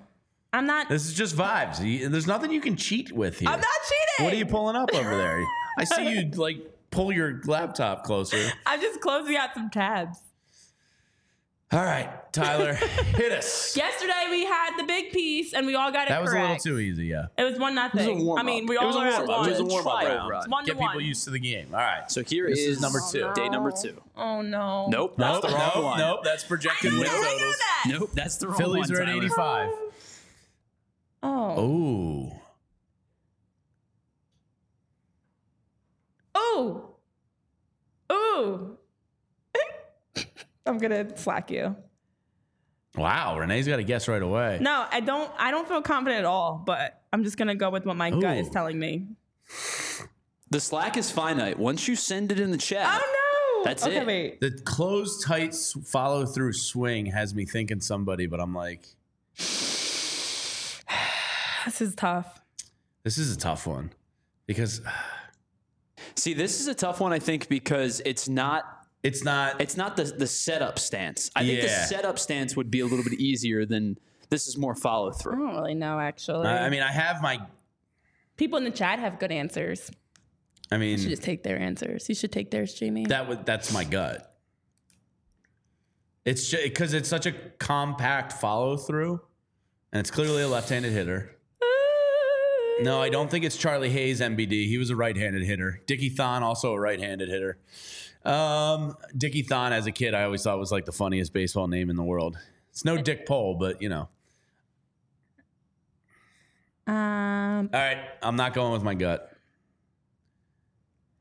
[0.55, 0.89] I'm not.
[0.89, 1.79] This is just vibes.
[2.11, 3.49] There's nothing you can cheat with here.
[3.51, 4.25] I'm not cheating.
[4.25, 5.45] What are you pulling up over there?
[5.79, 6.59] I see you like
[6.93, 8.39] pull your laptop closer.
[8.67, 10.21] I'm just closing out some tabs.
[11.73, 12.75] All right, Tyler,
[13.17, 13.75] hit us.
[13.75, 16.45] Yesterday we had the big piece and we all got it That was correct.
[16.45, 17.29] a little too easy, yeah.
[17.39, 18.01] It was one nothing.
[18.07, 18.45] It was a warm-up.
[18.45, 19.47] I mean, we It all was a at warm-up.
[19.47, 19.71] It was a one.
[19.73, 20.51] warm-up Trial round.
[20.53, 21.03] One Get people one.
[21.03, 21.69] used to the game.
[21.73, 22.11] All right.
[22.13, 23.23] So here This is is number two.
[23.23, 23.99] Oh, Day number two.
[24.19, 24.87] Oh no.
[24.91, 25.99] Nope, that's Nope, the wrong nope, one.
[25.99, 26.21] nope.
[26.25, 27.15] That's projected I win knew that.
[27.15, 27.57] I knew totals.
[27.59, 27.85] that.
[28.01, 28.97] Nope, that's the wrong Phillies one.
[28.99, 29.71] Phillies are at 85.
[31.23, 31.61] Oh.
[31.65, 32.33] Ooh.
[36.57, 36.83] Ooh.
[38.13, 38.77] Ooh.
[40.67, 41.75] I'm gonna slack you.
[42.97, 44.59] Wow, Renee's got to guess right away.
[44.61, 45.31] No, I don't.
[45.39, 46.63] I don't feel confident at all.
[46.65, 49.07] But I'm just gonna go with what my gut is telling me.
[50.51, 51.59] The slack is finite.
[51.59, 53.65] Once you send it in the chat, Oh no!
[53.65, 54.07] That's okay, it.
[54.07, 54.41] wait.
[54.41, 58.85] The closed tight follow through swing has me thinking somebody, but I'm like,
[61.65, 62.41] This is tough.
[63.05, 63.93] this is a tough one
[64.47, 64.81] because
[66.23, 67.13] see, this is a tough one.
[67.13, 68.65] I think because it's not
[69.03, 69.61] it's not.
[69.61, 71.31] it's not the the setup stance.
[71.35, 71.85] I think the Yeah.
[71.87, 73.99] setup stance would be a little bit easier than
[74.31, 75.33] this is more follow through.
[75.33, 75.47] I through.
[75.49, 76.47] don't really know actually.
[76.47, 77.41] I I mean, I have my.
[78.37, 79.91] people in the chat have good answers.
[80.71, 80.91] I mean.
[80.93, 82.09] You should mean, just take their answers.
[82.09, 83.07] You should take theirs, Jamie.
[83.07, 84.29] that would that's my gut.
[86.25, 89.21] It's just because it's such a compact follow through,
[89.93, 91.37] and it's clearly a left-handed hitter.
[92.81, 94.67] No, I don't think it's Charlie Hayes, MBD.
[94.67, 95.81] He was a right-handed hitter.
[95.87, 97.59] Dickie Thon, also a right-handed hitter.
[98.25, 101.91] Um, Dickie Thon, as a kid, I always thought was like the funniest baseball name
[101.91, 102.39] in the world.
[102.71, 104.09] It's no Dick Pole, but you know.
[106.87, 109.33] Um, All right, I'm not going with my gut.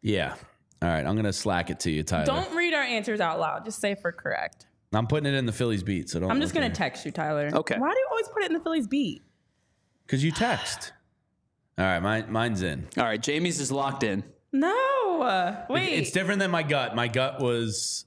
[0.02, 0.36] Yeah.
[0.82, 2.26] All right, I'm gonna slack it to you, Tyler.
[2.26, 3.66] don't read our answers out loud.
[3.66, 4.66] Just say if we're correct.
[4.94, 6.32] I'm putting it in the Phillies beat, so don't.
[6.32, 7.52] I'm just gonna at text you, Tyler.
[7.54, 7.78] Okay.
[7.78, 9.22] Why do you always put it in the Phillies beat?
[10.08, 10.92] Cause you text.
[11.78, 12.88] All right, mine, mine's in.
[12.98, 14.24] All right, Jamie's is locked in.
[14.52, 15.22] No.
[15.22, 15.94] Uh, wait.
[15.94, 16.96] It's different than my gut.
[16.96, 18.06] My gut was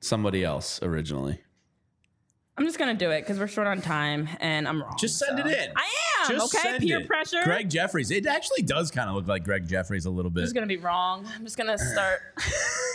[0.00, 1.40] somebody else originally.
[2.58, 4.96] I'm just gonna do it because we're short on time and I'm wrong.
[4.98, 5.46] Just send so.
[5.46, 5.72] it in.
[5.76, 5.84] I
[6.22, 6.30] am.
[6.30, 6.62] Just okay.
[6.62, 7.06] send Peer it.
[7.06, 7.42] pressure.
[7.44, 8.10] Gregg Jefferies.
[8.10, 10.40] It actually does kind of look like Gregg Jefferies a little bit.
[10.40, 10.46] I'm bit.
[10.46, 11.26] just gonna be wrong.
[11.34, 12.20] I'm just gonna start.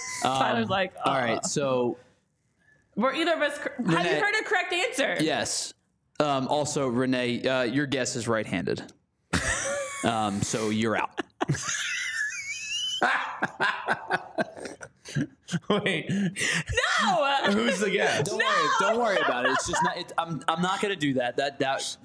[0.24, 1.98] Tyler's like, All uh, right, so
[2.96, 3.58] We're either of us.
[3.58, 5.18] Cor- Have you heard a correct answer?
[5.20, 5.74] yes.
[6.20, 8.84] Um, also, Renee, uh, your guess is right-handed.
[10.04, 11.22] um, so you're out.
[15.70, 17.36] Wait, No.
[17.52, 18.26] who's the guest?
[18.28, 18.68] Don't worry.
[18.80, 19.52] Don't worry about it.
[19.52, 19.98] It's just not.
[19.98, 20.42] It, I'm.
[20.48, 21.36] I'm not gonna do that.
[21.38, 21.60] That.
[21.60, 21.82] That.
[21.82, 21.98] So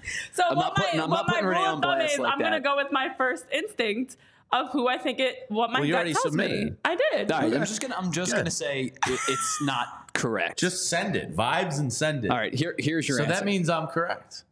[0.49, 1.99] I'm what not putting- my, I'm what not putting my Renee rule on of thumb
[1.99, 2.65] blast is, like I'm gonna that.
[2.65, 4.17] go with my first instinct
[4.53, 5.45] of who I think it.
[5.49, 6.73] What my Well, you gut already tells me.
[6.85, 7.31] I did.
[7.31, 7.53] All right.
[7.55, 7.95] I'm just gonna.
[7.97, 8.39] I'm just Good.
[8.39, 10.59] gonna say it, it's not correct.
[10.59, 11.37] Just send it.
[11.37, 12.31] Vibes and send it.
[12.33, 12.53] All right.
[12.55, 12.75] Here.
[12.79, 13.35] Here's your So answer.
[13.37, 14.43] that means I'm correct.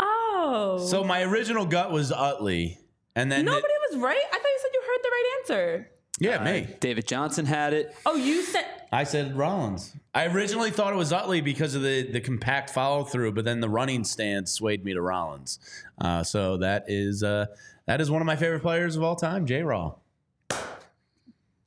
[0.00, 0.84] Oh.
[0.86, 2.78] So my original gut was Utley,
[3.14, 4.16] and then nobody was right.
[4.16, 5.90] I thought you said you heard the right answer.
[6.18, 6.68] yeah, me.
[6.80, 7.94] David Johnson had it.
[8.06, 8.64] Oh, you said.
[8.92, 9.94] I said Rollins.
[10.14, 13.60] I originally thought it was Utley because of the, the compact follow through, but then
[13.60, 15.60] the running stance swayed me to Rollins.
[16.00, 17.46] Uh, so that is uh,
[17.86, 19.62] that is one of my favorite players of all time, J.
[19.62, 19.94] Raw.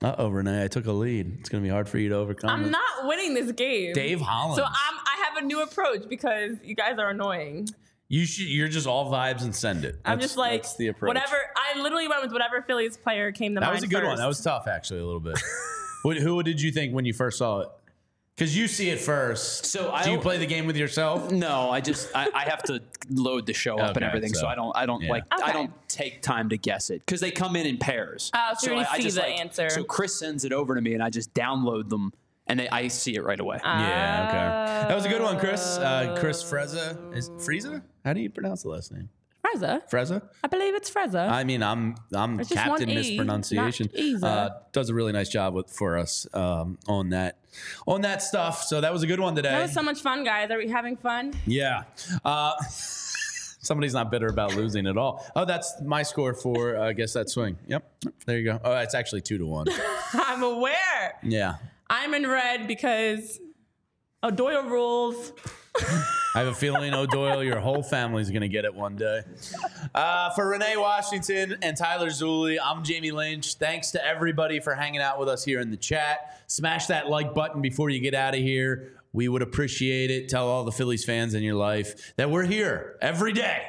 [0.03, 1.38] Uh oh, Renee, I took a lead.
[1.39, 2.49] It's gonna be hard for you to overcome.
[2.49, 2.72] I'm it.
[2.72, 3.93] not winning this game.
[3.93, 4.57] Dave Hollins.
[4.57, 4.72] So I'm.
[4.73, 7.69] I have a new approach because you guys are annoying.
[8.10, 8.46] You should.
[8.48, 9.96] You're just all vibes and send it.
[10.06, 11.08] I'm That's- just like that's the approach.
[11.10, 11.38] whatever.
[11.56, 13.76] I literally went with whatever Phillies player came to That mind.
[13.76, 14.12] was a good one.
[14.14, 14.22] first.
[14.22, 15.40] That was tough, actually, a little bit.
[16.04, 17.70] what, who did you think when you first saw it?
[18.36, 19.66] Because you see it first.
[19.68, 21.32] So I do you don't- play the game with yourself?
[21.32, 24.42] No, I just I, I have to load the show up and Okay, everything, so,
[24.42, 25.10] so- I don't I don't yeah.
[25.12, 28.32] like I don't take time to guess it because they come in in pairs.
[28.34, 29.70] Oh, so you I, I see just the like, answer.
[29.70, 32.12] So Chris sends it over to me, and I just download them,
[32.48, 33.60] and they, I see it right away.
[33.64, 34.88] Yeah, okay.
[34.90, 35.78] That was a good one, Chris.
[35.78, 37.15] Uh, Chris Freza.
[37.15, 37.82] Is Frieza?
[38.03, 39.10] How do you pronounce the last name?
[39.45, 39.82] Freza.
[39.90, 40.22] Freza?
[40.44, 41.30] I believe it's Freza.
[41.30, 43.90] I mean, I'm I'm It's just Captain E, Mispronunciation.
[43.94, 44.26] not Eza.
[44.28, 47.38] Uh, does a really nice job with for us um, on that
[47.86, 48.64] on that stuff.
[48.64, 49.52] So that was a good one today.
[49.52, 50.49] that was so much fun, guys.
[50.49, 51.34] Are we having fun?
[51.45, 51.84] yeah.
[52.24, 52.53] Uh,
[53.64, 55.26] somebody's not bitter about losing at all.
[55.36, 57.57] Oh, that's my score for uh, I guess that swing.
[57.68, 57.91] Yep.
[58.26, 58.60] There you go.
[58.64, 59.68] Oh, it's actually two to one.
[60.14, 61.15] I'm aware.
[61.22, 61.56] Yeah.
[61.89, 63.39] I'm in red because
[64.23, 65.34] O'Doyle rules.
[66.35, 69.22] I have a feeling, O'Doyle, your whole family's going to get it one day.
[69.93, 73.55] Uh, for Renee Washington and Tyler Zulli, I'm Jamie Lynch.
[73.55, 76.41] Thanks to everybody for hanging out with us here in the chat.
[76.47, 78.93] Smash that like button before you get out of here.
[79.14, 80.30] We would appreciate it.
[80.30, 83.64] Tell all the Phillies fans in your life that we're here every day,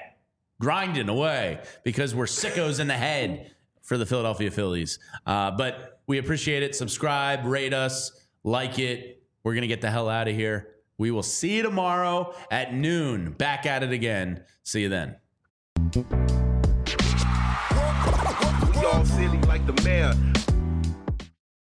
[0.60, 3.50] grinding away because we're sickos in the head
[3.82, 4.98] for the Philadelphia Phillies.
[5.26, 6.74] Uh, but we appreciate it.
[6.74, 8.12] Subscribe, rate us,
[8.43, 9.22] like it.
[9.43, 10.74] We're going to get the hell out of here.
[10.98, 13.32] We will see you tomorrow at noon.
[13.32, 14.44] Back at it again.
[14.62, 15.16] See you then.
[15.94, 16.02] We
[18.85, 20.14] all silly like the mayor.